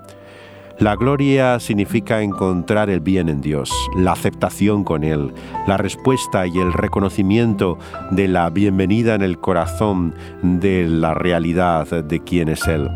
La 0.78 0.94
gloria 0.94 1.58
significa 1.58 2.22
encontrar 2.22 2.88
el 2.88 3.00
bien 3.00 3.28
en 3.28 3.40
Dios, 3.40 3.68
la 3.96 4.12
aceptación 4.12 4.84
con 4.84 5.02
Él, 5.02 5.32
la 5.66 5.76
respuesta 5.76 6.46
y 6.46 6.56
el 6.58 6.72
reconocimiento 6.72 7.78
de 8.12 8.28
la 8.28 8.48
bienvenida 8.48 9.16
en 9.16 9.22
el 9.22 9.38
corazón 9.38 10.14
de 10.42 10.86
la 10.86 11.14
realidad 11.14 12.04
de 12.04 12.20
quién 12.20 12.48
es 12.48 12.64
Él. 12.68 12.88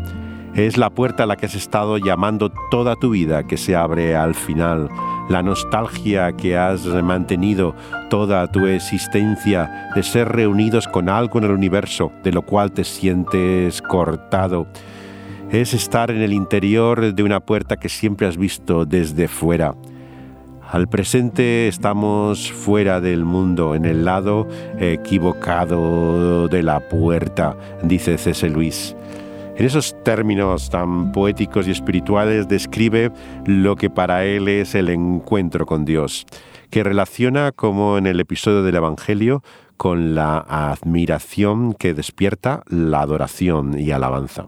Es 0.55 0.77
la 0.77 0.91
puerta 0.91 1.23
a 1.23 1.25
la 1.25 1.35
que 1.35 1.47
has 1.47 1.55
estado 1.55 1.97
llamando 1.97 2.51
toda 2.69 2.95
tu 2.95 3.09
vida 3.09 3.41
que 3.41 3.57
se 3.57 3.75
abre 3.75 4.15
al 4.15 4.35
final. 4.35 4.87
La 5.27 5.41
nostalgia 5.41 6.31
que 6.33 6.55
has 6.55 6.85
mantenido 6.85 7.73
toda 8.11 8.45
tu 8.51 8.67
existencia 8.67 9.89
de 9.95 10.03
ser 10.03 10.29
reunidos 10.29 10.87
con 10.87 11.09
algo 11.09 11.39
en 11.39 11.45
el 11.45 11.51
universo 11.51 12.11
de 12.23 12.31
lo 12.31 12.43
cual 12.43 12.71
te 12.71 12.83
sientes 12.83 13.81
cortado. 13.81 14.67
Es 15.49 15.73
estar 15.73 16.11
en 16.11 16.21
el 16.21 16.33
interior 16.33 17.15
de 17.15 17.23
una 17.23 17.39
puerta 17.39 17.77
que 17.77 17.89
siempre 17.89 18.27
has 18.27 18.37
visto 18.37 18.85
desde 18.85 19.27
fuera. 19.27 19.73
Al 20.71 20.87
presente 20.87 21.67
estamos 21.67 22.51
fuera 22.51 23.01
del 23.01 23.25
mundo, 23.25 23.73
en 23.73 23.85
el 23.85 24.05
lado 24.05 24.47
equivocado 24.77 26.47
de 26.47 26.61
la 26.61 26.79
puerta, 26.89 27.57
dice 27.81 28.19
C.S. 28.19 28.49
Luis. 28.49 28.95
En 29.55 29.65
esos 29.67 29.95
términos 30.03 30.71
tan 30.71 31.11
poéticos 31.11 31.67
y 31.67 31.71
espirituales 31.71 32.47
describe 32.47 33.11
lo 33.45 33.75
que 33.75 33.91
para 33.91 34.25
él 34.25 34.47
es 34.47 34.73
el 34.73 34.89
encuentro 34.89 35.67
con 35.67 35.85
Dios, 35.85 36.25
que 36.71 36.83
relaciona 36.83 37.51
como 37.51 37.99
en 37.99 38.07
el 38.07 38.19
episodio 38.19 38.63
del 38.63 38.75
Evangelio 38.75 39.43
con 39.77 40.15
la 40.15 40.39
admiración 40.39 41.73
que 41.73 41.93
despierta 41.93 42.63
la 42.67 43.01
adoración 43.01 43.77
y 43.77 43.91
alabanza. 43.91 44.47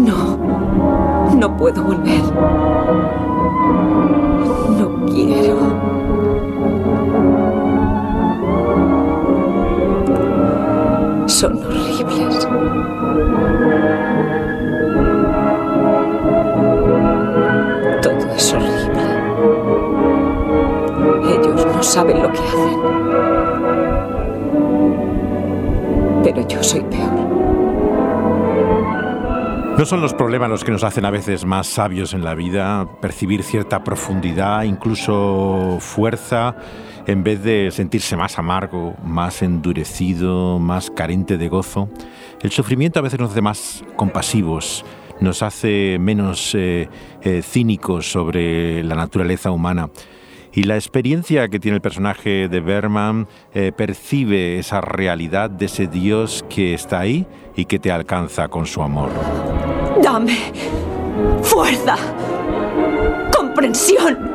No, 0.00 1.32
no 1.38 1.56
puedo 1.56 1.84
volver. 1.84 2.22
No 4.76 5.06
quiero. 5.06 5.92
Son 11.28 11.61
no 21.82 21.88
saben 21.88 22.22
lo 22.22 22.30
que 22.30 22.38
hacen. 22.38 22.80
Pero 26.22 26.46
yo 26.46 26.62
soy 26.62 26.80
peor. 26.82 27.12
¿No 29.76 29.84
son 29.84 30.00
los 30.00 30.14
problemas 30.14 30.48
los 30.48 30.62
que 30.62 30.70
nos 30.70 30.84
hacen 30.84 31.04
a 31.04 31.10
veces 31.10 31.44
más 31.44 31.66
sabios 31.66 32.14
en 32.14 32.22
la 32.22 32.36
vida? 32.36 32.86
Percibir 33.00 33.42
cierta 33.42 33.82
profundidad, 33.82 34.62
incluso 34.62 35.78
fuerza, 35.80 36.54
en 37.08 37.24
vez 37.24 37.42
de 37.42 37.72
sentirse 37.72 38.16
más 38.16 38.38
amargo, 38.38 38.94
más 39.02 39.42
endurecido, 39.42 40.60
más 40.60 40.88
carente 40.88 41.36
de 41.36 41.48
gozo. 41.48 41.88
El 42.42 42.52
sufrimiento 42.52 43.00
a 43.00 43.02
veces 43.02 43.18
nos 43.18 43.32
hace 43.32 43.42
más 43.42 43.84
compasivos, 43.96 44.84
nos 45.18 45.42
hace 45.42 45.98
menos 45.98 46.54
eh, 46.54 46.88
eh, 47.22 47.42
cínicos 47.42 48.06
sobre 48.12 48.84
la 48.84 48.94
naturaleza 48.94 49.50
humana. 49.50 49.90
Y 50.54 50.64
la 50.64 50.74
experiencia 50.74 51.48
que 51.48 51.58
tiene 51.58 51.76
el 51.76 51.80
personaje 51.80 52.48
de 52.48 52.60
Berman 52.60 53.26
eh, 53.54 53.72
percibe 53.74 54.58
esa 54.58 54.80
realidad 54.82 55.48
de 55.48 55.66
ese 55.66 55.86
Dios 55.86 56.44
que 56.50 56.74
está 56.74 57.00
ahí 57.00 57.26
y 57.56 57.64
que 57.64 57.78
te 57.78 57.90
alcanza 57.90 58.48
con 58.48 58.66
su 58.66 58.82
amor. 58.82 59.10
Dame 60.02 60.36
fuerza, 61.42 61.96
comprensión, 63.34 64.30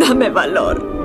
dame 0.00 0.30
valor. 0.30 0.96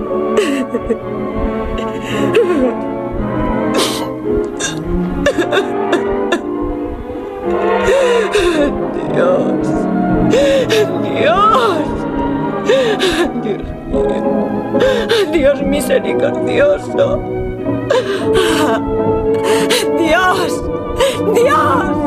Dios 15.53 15.67
misericordioso. 15.67 17.21
Dios. 19.97 20.63
Dios. 21.33 21.97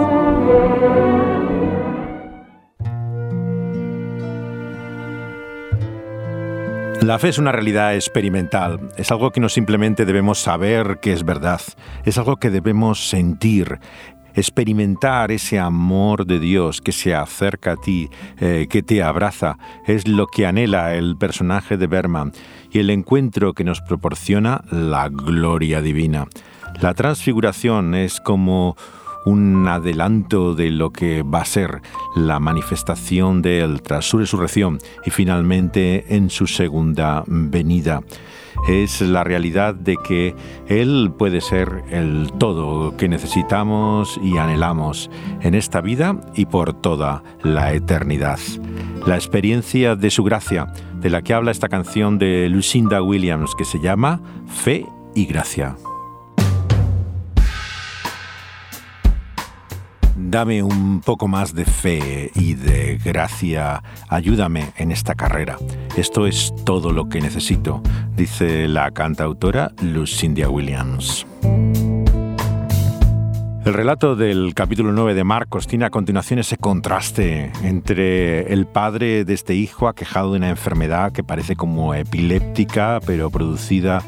La 7.03 7.19
fe 7.19 7.29
es 7.29 7.37
una 7.37 7.53
realidad 7.53 7.95
experimental, 7.95 8.81
es 8.97 9.11
algo 9.11 9.31
que 9.31 9.41
no 9.41 9.51
simplemente 9.51 10.07
debemos 10.07 10.39
saber 10.39 11.01
que 11.03 11.13
es 11.13 11.23
verdad, 11.23 11.61
es 12.07 12.17
algo 12.17 12.37
que 12.37 12.49
debemos 12.49 13.11
sentir, 13.11 13.79
experimentar 14.35 15.31
ese 15.31 15.59
amor 15.59 16.27
de 16.27 16.39
Dios 16.39 16.81
que 16.81 16.93
se 16.93 17.15
acerca 17.15 17.73
a 17.73 17.77
ti, 17.77 18.11
eh, 18.41 18.67
que 18.69 18.83
te 18.83 19.03
abraza, 19.03 19.59
es 19.87 20.09
lo 20.09 20.27
que 20.27 20.47
anhela 20.47 20.95
el 20.95 21.17
personaje 21.17 21.77
de 21.77 21.87
Berman 21.87 22.33
y 22.71 22.81
el 22.81 22.91
encuentro 22.91 23.53
que 23.53 23.65
nos 23.65 23.81
proporciona 23.81 24.63
la 24.71 25.09
gloria 25.09 25.81
divina. 25.81 26.27
La 26.81 26.95
transfiguración 26.95 27.95
es 27.95 28.21
como 28.21 28.77
un 29.25 29.67
adelanto 29.69 30.55
de 30.55 30.71
lo 30.71 30.91
que 30.91 31.23
va 31.23 31.41
a 31.41 31.45
ser 31.45 31.83
la 32.17 32.41
manifestación 32.41 33.43
de 33.43 33.61
Él 33.61 33.83
tras 33.83 34.05
su 34.05 34.19
resurrección 34.19 34.79
y 35.05 35.11
finalmente 35.11 36.15
en 36.15 36.31
su 36.31 36.47
segunda 36.47 37.25
venida. 37.27 38.03
Es 38.69 39.01
la 39.01 39.25
realidad 39.25 39.75
de 39.75 39.97
que 39.97 40.35
Él 40.69 41.13
puede 41.19 41.41
ser 41.41 41.83
el 41.91 42.33
todo 42.39 42.97
que 42.97 43.09
necesitamos 43.09 44.19
y 44.23 44.39
anhelamos 44.39 45.11
en 45.41 45.55
esta 45.55 45.81
vida 45.81 46.21
y 46.35 46.47
por 46.47 46.73
toda 46.73 47.23
la 47.43 47.73
eternidad. 47.73 48.39
La 49.07 49.17
experiencia 49.17 49.97
de 49.97 50.11
su 50.11 50.25
gracia, 50.25 50.73
de 50.95 51.11
la 51.11 51.23
que 51.23 51.35
habla 51.35 51.51
esta 51.51 51.69
canción 51.69 52.19
de 52.19 52.49
Lucinda 52.49 53.03
Williams 53.03 53.55
que 53.57 53.65
se 53.65 53.81
llama 53.81 54.21
Fe 54.47 54.87
y 55.15 55.27
Gracia. 55.27 55.77
Dame 60.17 60.63
un 60.63 61.01
poco 61.01 61.27
más 61.27 61.55
de 61.55 61.65
fe 61.65 62.31
y 62.37 62.55
de 62.55 63.01
gracia. 63.05 63.83
Ayúdame 64.09 64.73
en 64.77 64.93
esta 64.93 65.17
carrera. 65.17 65.59
Esto 65.97 66.27
es 66.29 66.55
todo 66.65 66.93
lo 66.93 67.09
que 67.09 67.21
necesito, 67.21 67.83
dice 68.17 68.69
la 68.69 68.93
cantautora 68.93 69.73
Lucinda 69.83 70.49
Williams. 70.49 71.27
El 73.65 73.73
relato 73.73 74.15
del 74.15 74.53
capítulo 74.55 74.93
9 74.93 75.15
de 75.15 75.25
Marcos 75.25 75.67
tiene 75.67 75.87
a 75.87 75.91
continuación 75.91 76.39
ese 76.39 76.59
contraste 76.59 77.51
entre 77.63 78.53
el 78.53 78.67
padre 78.67 79.25
de 79.25 79.33
este 79.33 79.55
hijo 79.55 79.89
aquejado 79.89 80.33
de 80.33 80.37
una 80.37 80.51
enfermedad 80.51 81.13
que 81.13 81.25
parece 81.25 81.57
como 81.57 81.95
epiléptica, 81.95 83.01
pero 83.05 83.31
producida 83.31 84.03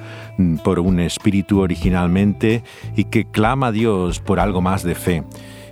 por 0.62 0.78
un 0.78 1.00
espíritu 1.00 1.60
originalmente 1.60 2.62
y 2.96 3.04
que 3.04 3.24
clama 3.24 3.68
a 3.68 3.72
Dios 3.72 4.20
por 4.20 4.38
algo 4.40 4.60
más 4.60 4.82
de 4.82 4.94
fe 4.94 5.24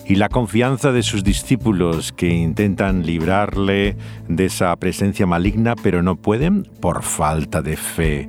y 0.06 0.16
la 0.16 0.28
confianza 0.28 0.92
de 0.92 1.02
sus 1.02 1.24
discípulos 1.24 2.12
que 2.12 2.28
intentan 2.28 3.06
librarle 3.06 3.96
de 4.28 4.46
esa 4.46 4.74
presencia 4.76 5.26
maligna 5.26 5.74
pero 5.76 6.02
no 6.02 6.16
pueden 6.16 6.64
por 6.80 7.02
falta 7.02 7.62
de 7.62 7.76
fe. 7.76 8.28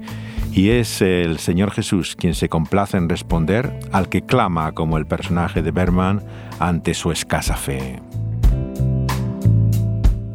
Y 0.51 0.69
es 0.69 1.01
el 1.01 1.38
Señor 1.39 1.71
Jesús 1.71 2.15
quien 2.15 2.34
se 2.34 2.47
complace 2.47 2.95
en 2.95 3.09
responder 3.09 3.78
al 3.91 4.07
que 4.07 4.21
clama 4.21 4.71
como 4.71 4.97
el 4.97 5.05
personaje 5.05 5.61
de 5.61 5.71
Berman 5.71 6.23
ante 6.59 6.93
su 6.93 7.11
escasa 7.11 7.57
fe. 7.57 7.99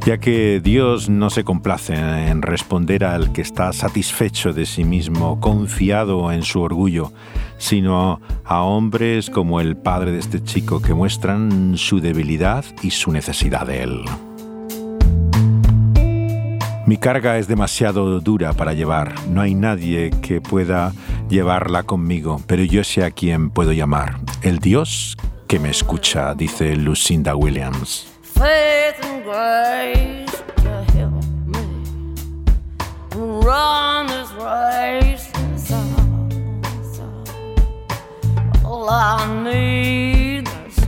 Ya 0.06 0.16
que 0.18 0.60
Dios 0.62 1.10
no 1.10 1.28
se 1.28 1.44
complace 1.44 1.94
en 1.94 2.40
responder 2.40 3.04
al 3.04 3.32
que 3.32 3.42
está 3.42 3.72
satisfecho 3.72 4.52
de 4.52 4.64
sí 4.64 4.82
mismo, 4.82 5.40
confiado 5.40 6.32
en 6.32 6.42
su 6.42 6.62
orgullo, 6.62 7.12
sino 7.58 8.20
a 8.44 8.62
hombres 8.62 9.28
como 9.28 9.60
el 9.60 9.76
padre 9.76 10.12
de 10.12 10.18
este 10.18 10.42
chico 10.42 10.80
que 10.80 10.94
muestran 10.94 11.76
su 11.76 12.00
debilidad 12.00 12.64
y 12.82 12.92
su 12.92 13.12
necesidad 13.12 13.66
de 13.66 13.82
él. 13.82 14.04
Mi 16.86 16.96
carga 16.96 17.38
es 17.38 17.46
demasiado 17.46 18.20
dura 18.20 18.54
para 18.54 18.72
llevar. 18.72 19.14
No 19.28 19.42
hay 19.42 19.54
nadie 19.54 20.10
que 20.22 20.40
pueda 20.40 20.92
llevarla 21.28 21.84
conmigo, 21.84 22.40
pero 22.46 22.64
yo 22.64 22.82
sé 22.82 23.04
a 23.04 23.10
quién 23.10 23.50
puedo 23.50 23.72
llamar. 23.72 24.16
El 24.42 24.58
Dios 24.58 25.16
que 25.46 25.58
me 25.60 25.70
escucha, 25.70 26.34
dice 26.34 26.74
Lucinda 26.74 27.36
Williams. 27.36 28.08
grace 29.30 30.42
to 30.56 30.82
help 30.94 31.24
me 31.46 31.66
run 33.14 34.08
this 34.08 34.30
race. 34.32 35.30
All, 38.64 38.90
I 38.90 39.44
need 39.44 40.48
is 40.66 40.78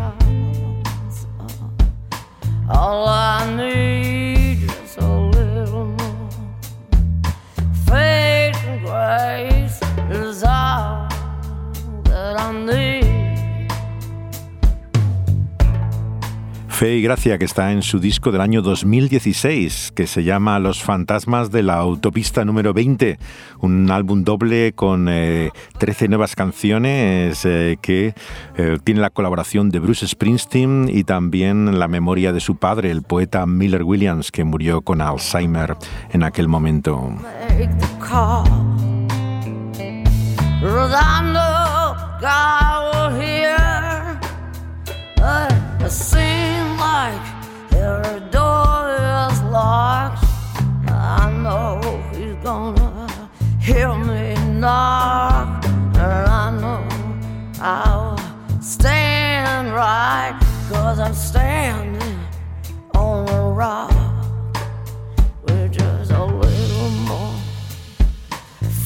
all 2.68 3.06
I 3.06 3.54
need 3.56 4.62
is 4.64 4.96
a 4.96 5.08
little 5.36 5.86
more 5.86 6.30
faith 7.86 8.58
and 8.66 8.80
grace 8.84 9.78
is 10.10 10.42
all 10.42 11.08
that 12.04 12.40
I 12.40 12.52
need. 12.66 13.01
Fe 16.82 16.96
y 16.96 17.02
Gracia, 17.02 17.38
que 17.38 17.44
está 17.44 17.70
en 17.70 17.82
su 17.82 18.00
disco 18.00 18.32
del 18.32 18.40
año 18.40 18.60
2016, 18.60 19.92
que 19.94 20.08
se 20.08 20.24
llama 20.24 20.58
Los 20.58 20.82
Fantasmas 20.82 21.52
de 21.52 21.62
la 21.62 21.74
Autopista 21.76 22.44
número 22.44 22.74
20, 22.74 23.20
un 23.60 23.88
álbum 23.88 24.24
doble 24.24 24.72
con 24.72 25.04
13 25.04 25.52
eh, 25.86 26.08
nuevas 26.08 26.34
canciones 26.34 27.44
eh, 27.44 27.78
que 27.80 28.14
eh, 28.56 28.78
tiene 28.82 29.00
la 29.00 29.10
colaboración 29.10 29.70
de 29.70 29.78
Bruce 29.78 30.08
Springsteen 30.08 30.90
y 30.92 31.04
también 31.04 31.78
la 31.78 31.86
memoria 31.86 32.32
de 32.32 32.40
su 32.40 32.56
padre, 32.56 32.90
el 32.90 33.02
poeta 33.02 33.46
Miller 33.46 33.84
Williams, 33.84 34.32
que 34.32 34.42
murió 34.42 34.80
con 34.80 35.00
Alzheimer 35.00 35.76
en 36.10 36.24
aquel 36.24 36.48
momento. 36.48 37.14
knock, 54.62 55.64
and 55.64 55.96
I 55.98 56.50
know 56.60 56.86
I'll 57.60 58.16
stand 58.62 59.72
right, 59.74 60.38
cause 60.70 61.00
I'm 61.00 61.14
standing 61.14 62.20
on 62.94 63.28
a 63.28 63.42
rock 63.50 63.90
with 65.42 65.72
just 65.72 66.12
a 66.12 66.24
little 66.24 66.90
more 67.08 67.34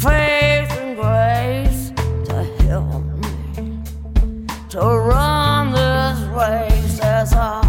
faith 0.01 0.71
and 0.81 0.97
grace 0.97 1.93
to 2.29 2.37
help 2.65 3.05
me 3.21 3.79
to 4.71 4.81
run 4.81 5.73
this 5.73 6.19
race. 6.41 7.01
as 7.01 7.33
that's 7.33 7.35
all, 7.35 7.65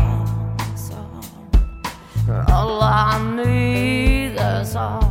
all 2.48 2.82
I 2.82 3.36
need. 3.36 4.38
That's 4.38 4.76
all. 4.78 5.07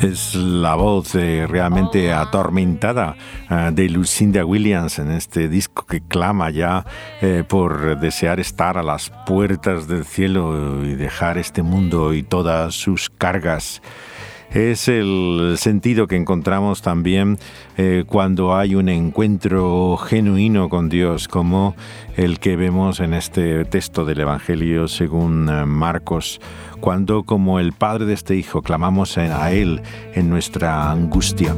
Es 0.00 0.34
la 0.34 0.74
voz 0.74 1.14
eh, 1.14 1.46
realmente 1.48 2.12
atormentada 2.12 3.16
eh, 3.50 3.70
de 3.72 3.88
Lucinda 3.88 4.44
Williams 4.44 4.98
en 4.98 5.10
este 5.10 5.48
disco 5.48 5.86
que 5.86 6.02
clama 6.02 6.50
ya 6.50 6.84
eh, 7.22 7.44
por 7.48 7.98
desear 7.98 8.38
estar 8.38 8.76
a 8.76 8.82
las 8.82 9.10
puertas 9.24 9.88
del 9.88 10.04
cielo 10.04 10.84
y 10.84 10.96
dejar 10.96 11.38
este 11.38 11.62
mundo 11.62 12.12
y 12.12 12.22
todas 12.22 12.74
sus 12.74 13.08
cargas 13.08 13.80
es 14.56 14.88
el 14.88 15.56
sentido 15.58 16.06
que 16.06 16.16
encontramos 16.16 16.80
también 16.80 17.38
eh, 17.76 18.04
cuando 18.06 18.56
hay 18.56 18.74
un 18.74 18.88
encuentro 18.88 19.98
genuino 19.98 20.70
con 20.70 20.88
Dios, 20.88 21.28
como 21.28 21.76
el 22.16 22.38
que 22.38 22.56
vemos 22.56 23.00
en 23.00 23.12
este 23.12 23.66
texto 23.66 24.06
del 24.06 24.20
Evangelio 24.20 24.88
según 24.88 25.50
eh, 25.50 25.66
Marcos, 25.66 26.40
cuando 26.80 27.24
como 27.24 27.60
el 27.60 27.74
Padre 27.74 28.06
de 28.06 28.14
este 28.14 28.34
Hijo 28.34 28.62
clamamos 28.62 29.18
a 29.18 29.52
Él 29.52 29.82
en 30.14 30.30
nuestra 30.30 30.90
angustia. 30.90 31.54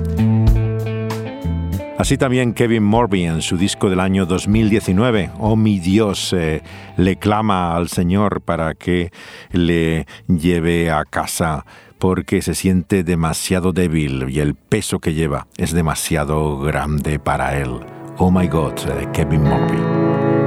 Así 1.98 2.16
también 2.16 2.54
Kevin 2.54 2.84
Morby 2.84 3.24
en 3.24 3.42
su 3.42 3.56
disco 3.56 3.90
del 3.90 4.00
año 4.00 4.26
2019, 4.26 5.30
Oh 5.38 5.54
mi 5.56 5.78
Dios, 5.78 6.32
eh, 6.32 6.62
le 6.96 7.16
clama 7.16 7.76
al 7.76 7.88
Señor 7.88 8.40
para 8.40 8.74
que 8.74 9.12
le 9.52 10.06
lleve 10.28 10.90
a 10.90 11.04
casa 11.04 11.64
porque 11.98 12.42
se 12.42 12.54
siente 12.54 13.02
demasiado 13.04 13.72
débil 13.72 14.28
y 14.30 14.40
el 14.40 14.54
peso 14.54 15.00
que 15.00 15.14
lleva 15.14 15.46
es 15.56 15.72
demasiado 15.72 16.58
grande 16.58 17.18
para 17.18 17.58
él. 17.58 17.80
Oh 18.18 18.30
my 18.30 18.46
God, 18.48 18.74
Kevin 19.12 19.42
Murphy. 19.42 19.78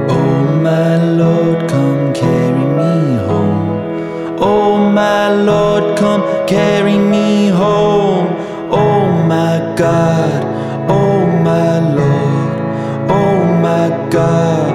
Oh 0.08 0.42
my 0.60 1.16
Lord, 1.16 1.68
come 1.68 2.12
carry 2.12 2.64
me 2.64 3.18
home. 3.26 4.36
Oh 4.38 4.90
my 4.90 5.44
Lord, 5.44 5.98
come 5.98 6.22
carry 6.46 6.98
me 6.98 7.48
home. 7.48 8.28
Oh 8.70 9.08
my 9.26 9.74
God, 9.76 10.44
oh 10.88 11.26
my 11.42 11.78
Lord, 11.94 13.10
oh 13.10 13.44
my 13.60 14.10
God. 14.10 14.71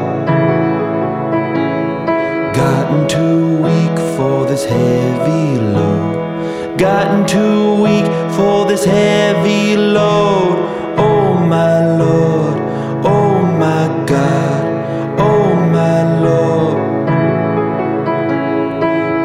Gotten 6.78 7.25
too 7.25 7.82
weak 7.82 8.05
for 8.36 8.65
this 8.65 8.86
heavy 8.86 9.75
load. 9.75 10.57
Oh 10.97 11.34
my 11.34 11.97
Lord, 11.97 12.57
oh 13.03 13.41
my 13.41 14.05
God, 14.05 15.19
oh 15.19 15.55
my 15.55 16.19
Lord. 16.21 16.78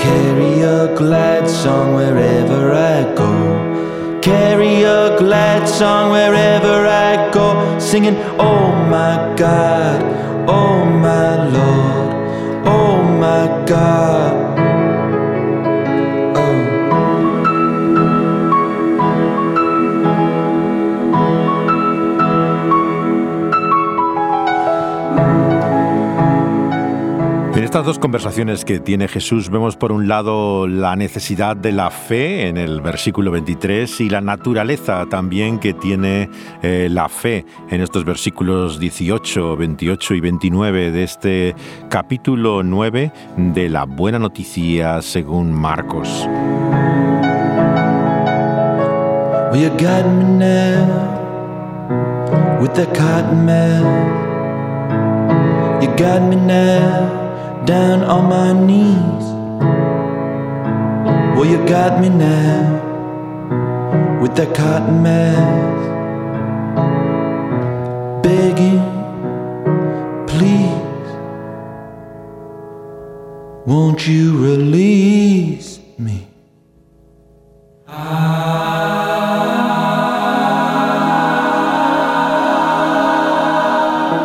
Carry 0.00 0.62
a 0.62 0.96
glad 0.96 1.48
song 1.48 1.94
wherever 1.94 2.72
I 2.72 3.14
go. 3.14 4.20
Carry 4.22 4.84
a 4.84 5.18
glad 5.18 5.68
song 5.68 6.10
wherever 6.10 6.86
I 6.86 7.30
go. 7.30 7.78
Singing, 7.78 8.16
oh 8.38 8.72
my 8.88 9.34
God, 9.36 10.00
oh 10.48 10.84
my 10.86 11.48
Lord, 11.50 12.66
oh 12.66 13.02
my 13.02 13.66
God. 13.66 14.21
Estas 27.82 27.96
dos 27.96 27.98
conversaciones 27.98 28.64
que 28.64 28.78
tiene 28.78 29.08
Jesús 29.08 29.50
vemos 29.50 29.76
por 29.76 29.90
un 29.90 30.06
lado 30.06 30.68
la 30.68 30.94
necesidad 30.94 31.56
de 31.56 31.72
la 31.72 31.90
fe 31.90 32.46
en 32.46 32.56
el 32.56 32.80
versículo 32.80 33.32
23 33.32 34.02
y 34.02 34.08
la 34.08 34.20
naturaleza 34.20 35.06
también 35.06 35.58
que 35.58 35.74
tiene 35.74 36.30
eh, 36.62 36.86
la 36.88 37.08
fe 37.08 37.44
en 37.70 37.80
estos 37.80 38.04
versículos 38.04 38.78
18, 38.78 39.56
28 39.56 40.14
y 40.14 40.20
29 40.20 40.92
de 40.92 41.02
este 41.02 41.56
capítulo 41.88 42.62
9 42.62 43.10
de 43.36 43.68
la 43.68 43.84
buena 43.84 44.20
noticia 44.20 45.02
según 45.02 45.52
Marcos. 45.52 46.28
Down 57.64 58.02
on 58.02 58.28
my 58.28 58.52
knees. 58.52 59.26
Well, 61.36 61.46
you 61.46 61.64
got 61.66 62.00
me 62.00 62.08
now 62.08 62.80
with 64.20 64.34
that 64.36 64.54
cotton 64.54 65.02
mouth, 65.02 65.82
begging, 68.22 68.82
please, 70.26 71.08
won't 73.66 74.06
you 74.06 74.38
release 74.38 75.78
me? 75.98 76.28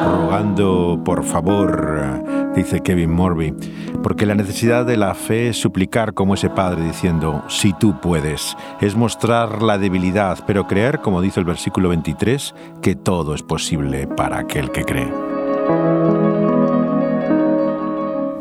Rogando, 0.04 1.04
por 1.04 1.24
favor 1.24 2.37
dice 2.58 2.82
Kevin 2.82 3.12
Morby, 3.12 3.54
porque 4.02 4.26
la 4.26 4.34
necesidad 4.34 4.84
de 4.84 4.98
la 4.98 5.14
fe 5.14 5.50
es 5.50 5.58
suplicar 5.58 6.16
como 6.16 6.34
ese 6.34 6.50
padre 6.50 6.84
diciendo, 6.84 7.44
si 7.48 7.72
tú 7.74 8.02
puedes, 8.02 8.58
es 8.82 8.96
mostrar 8.96 9.62
la 9.62 9.78
debilidad, 9.78 10.40
pero 10.48 10.66
creer, 10.66 11.00
como 11.00 11.22
dice 11.22 11.40
el 11.40 11.46
versículo 11.46 11.90
23, 11.90 12.56
que 12.82 12.96
todo 12.96 13.36
es 13.36 13.44
posible 13.44 14.08
para 14.08 14.40
aquel 14.40 14.72
que 14.72 14.84
cree. 14.84 15.14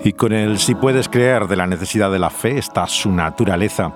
Y 0.02 0.12
con 0.12 0.32
el 0.32 0.58
si 0.58 0.74
puedes 0.74 1.08
creer 1.08 1.46
de 1.46 1.56
la 1.56 1.66
necesidad 1.66 2.10
de 2.10 2.18
la 2.18 2.30
fe 2.30 2.56
está 2.56 2.86
su 2.86 3.12
naturaleza. 3.12 3.92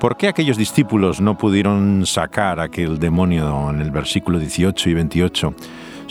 ¿Por 0.00 0.16
qué 0.16 0.28
aquellos 0.28 0.58
discípulos 0.58 1.20
no 1.20 1.38
pudieron 1.38 2.04
sacar 2.04 2.60
aquel 2.60 2.98
demonio 2.98 3.70
en 3.70 3.80
el 3.80 3.90
versículo 3.90 4.38
18 4.38 4.90
y 4.90 4.94
28? 4.94 5.54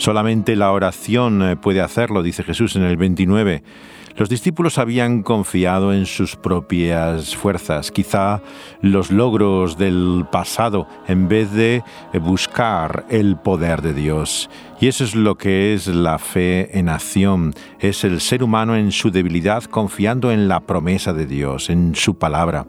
Solamente 0.02 0.56
la 0.56 0.72
oración 0.72 1.48
eh, 1.48 1.54
puede 1.54 1.80
hacerlo, 1.80 2.24
dice 2.24 2.42
Jesús 2.42 2.74
en 2.74 2.82
el 2.82 2.96
29. 2.96 3.62
Los 4.16 4.28
discípulos 4.28 4.78
habían 4.78 5.22
confiado 5.22 5.92
en 5.94 6.06
sus 6.06 6.34
propias 6.34 7.36
fuerzas, 7.36 7.92
quizá 7.92 8.42
los 8.80 9.12
logros 9.12 9.78
del 9.78 10.26
pasado, 10.32 10.88
en 11.06 11.28
vez 11.28 11.52
de 11.52 11.84
buscar 12.14 13.06
el 13.10 13.36
poder 13.36 13.80
de 13.80 13.94
Dios. 13.94 14.50
Y 14.82 14.88
eso 14.88 15.04
es 15.04 15.14
lo 15.14 15.38
que 15.38 15.74
es 15.74 15.86
la 15.86 16.18
fe 16.18 16.76
en 16.76 16.88
acción, 16.88 17.54
es 17.78 18.02
el 18.02 18.20
ser 18.20 18.42
humano 18.42 18.74
en 18.74 18.90
su 18.90 19.12
debilidad 19.12 19.62
confiando 19.62 20.32
en 20.32 20.48
la 20.48 20.58
promesa 20.58 21.12
de 21.12 21.24
Dios, 21.24 21.70
en 21.70 21.94
su 21.94 22.18
palabra. 22.18 22.66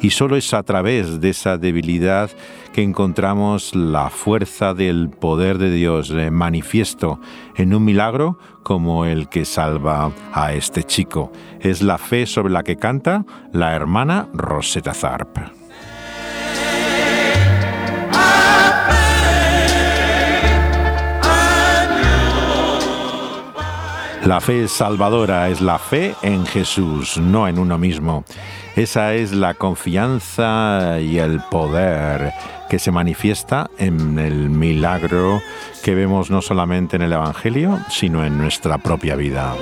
Y 0.00 0.10
solo 0.10 0.36
es 0.36 0.54
a 0.54 0.62
través 0.62 1.20
de 1.20 1.30
esa 1.30 1.58
debilidad 1.58 2.30
que 2.72 2.84
encontramos 2.84 3.74
la 3.74 4.10
fuerza 4.10 4.74
del 4.74 5.10
poder 5.10 5.58
de 5.58 5.72
Dios 5.72 6.12
manifiesto 6.30 7.18
en 7.56 7.74
un 7.74 7.84
milagro 7.84 8.38
como 8.62 9.04
el 9.04 9.28
que 9.28 9.44
salva 9.44 10.12
a 10.32 10.52
este 10.52 10.84
chico. 10.84 11.32
Es 11.58 11.82
la 11.82 11.98
fe 11.98 12.26
sobre 12.26 12.52
la 12.52 12.62
que 12.62 12.76
canta 12.76 13.26
la 13.52 13.74
hermana 13.74 14.28
Rosetta 14.32 14.94
Zarp. 14.94 15.55
La 24.26 24.40
fe 24.40 24.66
salvadora 24.66 25.48
es 25.50 25.60
la 25.60 25.78
fe 25.78 26.16
en 26.20 26.44
Jesús, 26.46 27.16
no 27.16 27.46
en 27.46 27.60
uno 27.60 27.78
mismo. 27.78 28.24
Esa 28.74 29.14
es 29.14 29.32
la 29.32 29.54
confianza 29.54 30.98
y 31.00 31.18
el 31.18 31.38
poder 31.48 32.32
que 32.68 32.80
se 32.80 32.90
manifiesta 32.90 33.70
en 33.78 34.18
el 34.18 34.50
milagro 34.50 35.40
que 35.84 35.94
vemos 35.94 36.28
no 36.28 36.42
solamente 36.42 36.96
en 36.96 37.02
el 37.02 37.12
Evangelio, 37.12 37.78
sino 37.88 38.24
en 38.24 38.36
nuestra 38.36 38.78
propia 38.78 39.14
vida. 39.14 39.54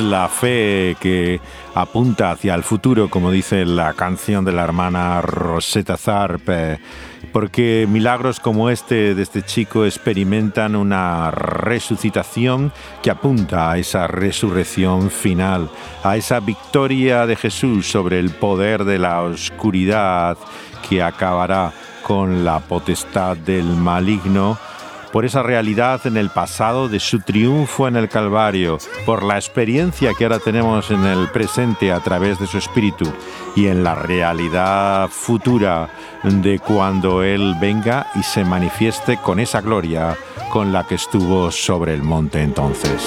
La 0.00 0.28
fe 0.28 0.96
que 1.00 1.40
apunta 1.74 2.30
hacia 2.30 2.54
el 2.54 2.62
futuro, 2.62 3.08
como 3.08 3.30
dice 3.30 3.64
la 3.64 3.94
canción 3.94 4.44
de 4.44 4.52
la 4.52 4.64
hermana 4.64 5.20
Rosetta 5.20 5.96
Zarp, 5.96 6.48
porque 7.32 7.86
milagros 7.88 8.40
como 8.40 8.70
este 8.70 9.14
de 9.14 9.22
este 9.22 9.42
chico 9.42 9.84
experimentan 9.84 10.76
una 10.76 11.30
resucitación 11.30 12.72
que 13.02 13.10
apunta 13.10 13.70
a 13.70 13.78
esa 13.78 14.06
resurrección 14.06 15.10
final, 15.10 15.70
a 16.02 16.16
esa 16.16 16.40
victoria 16.40 17.26
de 17.26 17.36
Jesús 17.36 17.90
sobre 17.90 18.18
el 18.18 18.30
poder 18.30 18.84
de 18.84 18.98
la 18.98 19.22
oscuridad 19.22 20.36
que 20.88 21.02
acabará 21.02 21.72
con 22.02 22.44
la 22.44 22.60
potestad 22.60 23.36
del 23.36 23.64
maligno 23.64 24.58
por 25.12 25.24
esa 25.24 25.42
realidad 25.42 26.06
en 26.06 26.16
el 26.16 26.30
pasado 26.30 26.88
de 26.88 27.00
su 27.00 27.20
triunfo 27.20 27.88
en 27.88 27.96
el 27.96 28.08
Calvario, 28.08 28.78
por 29.04 29.22
la 29.22 29.36
experiencia 29.36 30.12
que 30.16 30.24
ahora 30.24 30.38
tenemos 30.38 30.90
en 30.90 31.04
el 31.04 31.28
presente 31.28 31.92
a 31.92 32.00
través 32.00 32.38
de 32.38 32.46
su 32.46 32.58
Espíritu 32.58 33.10
y 33.54 33.66
en 33.66 33.82
la 33.82 33.94
realidad 33.94 35.08
futura 35.08 35.88
de 36.22 36.58
cuando 36.58 37.22
Él 37.22 37.54
venga 37.60 38.08
y 38.14 38.22
se 38.22 38.44
manifieste 38.44 39.18
con 39.18 39.40
esa 39.40 39.60
gloria 39.60 40.16
con 40.50 40.72
la 40.72 40.86
que 40.86 40.94
estuvo 40.96 41.50
sobre 41.50 41.94
el 41.94 42.02
monte 42.02 42.42
entonces. 42.42 43.02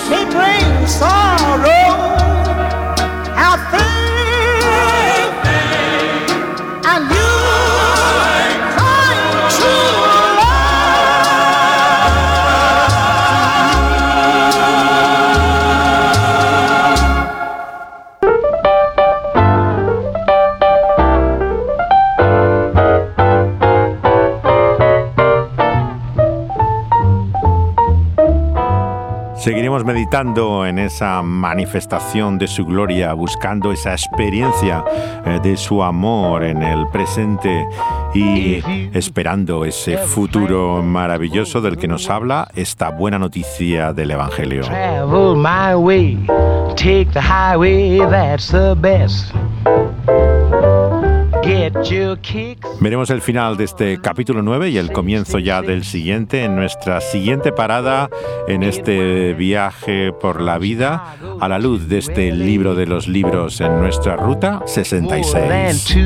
Meditando 29.86 30.66
en 30.66 30.80
esa 30.80 31.22
manifestación 31.22 32.38
de 32.38 32.48
su 32.48 32.66
gloria, 32.66 33.14
buscando 33.14 33.72
esa 33.72 33.92
experiencia 33.92 34.84
eh, 35.26 35.40
de 35.42 35.58
su 35.58 35.84
amor 35.84 36.44
en 36.44 36.62
el 36.64 36.88
presente 36.88 37.66
y 38.14 38.62
esperando 38.94 39.66
ese 39.66 39.98
futuro 39.98 40.82
maravilloso 40.84 41.62
del 41.62 41.78
que 41.78 41.88
nos 41.88 42.10
habla 42.10 42.48
esta 42.56 42.90
buena 42.90 43.20
noticia 43.20 43.94
del 43.94 44.12
Evangelio. 44.12 44.64
Veremos 52.80 53.10
el 53.10 53.22
final 53.22 53.58
de 53.58 53.64
este 53.64 54.00
capítulo 54.00 54.42
9 54.42 54.70
y 54.70 54.78
el 54.78 54.92
comienzo 54.92 55.40
ya 55.40 55.62
del 55.62 55.84
siguiente 55.84 56.44
en 56.44 56.56
nuestra 56.56 57.02
siguiente 57.02 57.52
parada 57.52 58.10
en 58.48 58.62
este 58.64 59.34
viaje 59.34 60.12
por 60.14 60.42
la 60.42 60.60
vida 60.60 61.16
a 61.40 61.48
la 61.48 61.58
luz 61.58 61.88
de 61.88 61.98
este 61.98 62.32
libro 62.32 62.76
de 62.76 62.86
los 62.86 63.08
libros 63.08 63.62
en 63.62 63.80
nuestra 63.80 64.16
ruta 64.16 64.62
66. 64.66 65.98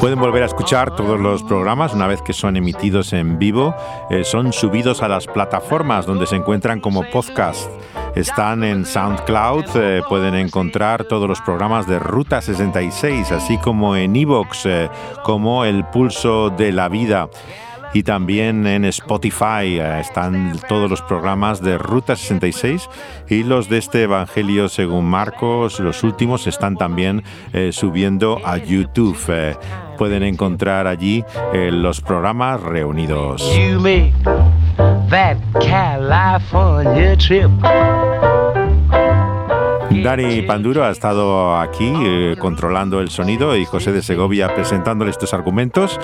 Pueden 0.00 0.18
volver 0.18 0.42
a 0.42 0.46
escuchar 0.46 0.96
todos 0.96 1.20
los 1.20 1.44
programas 1.44 1.94
una 1.94 2.08
vez 2.08 2.20
que 2.20 2.32
son 2.32 2.56
emitidos 2.56 3.12
en 3.12 3.38
vivo. 3.38 3.76
Eh, 4.10 4.24
son 4.24 4.52
subidos 4.52 5.02
a 5.02 5.08
las 5.08 5.28
plataformas 5.28 6.04
donde 6.04 6.26
se 6.26 6.34
encuentran 6.34 6.80
como 6.80 7.08
podcast. 7.10 7.70
Están 8.16 8.64
en 8.64 8.84
SoundCloud, 8.84 9.64
eh, 9.76 10.02
pueden 10.08 10.34
encontrar 10.34 11.04
todos 11.04 11.28
los 11.28 11.40
programas 11.42 11.86
de 11.86 12.00
Ruta 12.00 12.40
66, 12.42 13.30
así 13.30 13.56
como 13.58 13.94
en 13.94 14.16
Evox, 14.16 14.66
eh, 14.66 14.90
como 15.22 15.64
El 15.64 15.84
Pulso 15.84 16.50
de 16.50 16.72
la 16.72 16.88
Vida 16.88 17.28
y 17.96 18.02
también 18.02 18.66
en 18.66 18.84
Spotify 18.84 19.78
eh, 19.80 20.00
están 20.00 20.52
todos 20.68 20.90
los 20.90 21.00
programas 21.00 21.62
de 21.62 21.78
Ruta 21.78 22.14
66 22.14 22.90
y 23.26 23.42
los 23.42 23.70
de 23.70 23.78
este 23.78 24.02
Evangelio 24.02 24.68
según 24.68 25.06
Marcos, 25.06 25.80
los 25.80 26.02
últimos 26.02 26.46
están 26.46 26.76
también 26.76 27.24
eh, 27.54 27.70
subiendo 27.72 28.38
a 28.44 28.58
YouTube. 28.58 29.18
Eh, 29.28 29.56
pueden 29.96 30.24
encontrar 30.24 30.86
allí 30.86 31.24
los 31.54 32.02
programas 32.02 32.60
reunidos. 32.60 33.50
Dani 40.02 40.42
Panduro 40.42 40.84
ha 40.84 40.90
estado 40.90 41.56
aquí 41.56 41.92
eh, 42.04 42.36
controlando 42.38 43.00
el 43.00 43.10
sonido 43.10 43.56
y 43.56 43.64
José 43.64 43.92
de 43.92 44.02
Segovia 44.02 44.54
presentándole 44.54 45.10
estos 45.10 45.34
argumentos 45.34 45.98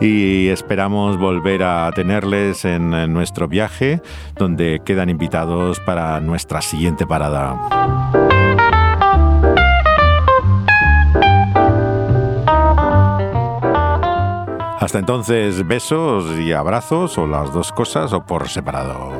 y 0.00 0.48
esperamos 0.48 1.18
volver 1.18 1.62
a 1.62 1.90
tenerles 1.92 2.64
en, 2.64 2.90
nuestro 3.12 3.48
viaje 3.48 4.00
donde 4.36 4.80
quedan 4.84 5.10
invitados 5.10 5.80
para 5.80 6.20
nuestra 6.20 6.60
siguiente 6.62 7.06
parada. 7.06 7.58
Hasta 14.80 14.98
entonces, 14.98 15.66
besos 15.66 16.38
y 16.38 16.52
abrazos 16.52 17.16
o 17.18 17.26
las 17.26 17.52
dos 17.52 17.72
cosas 17.72 18.12
o 18.12 18.24
por 18.24 18.48
separado. 18.48 19.12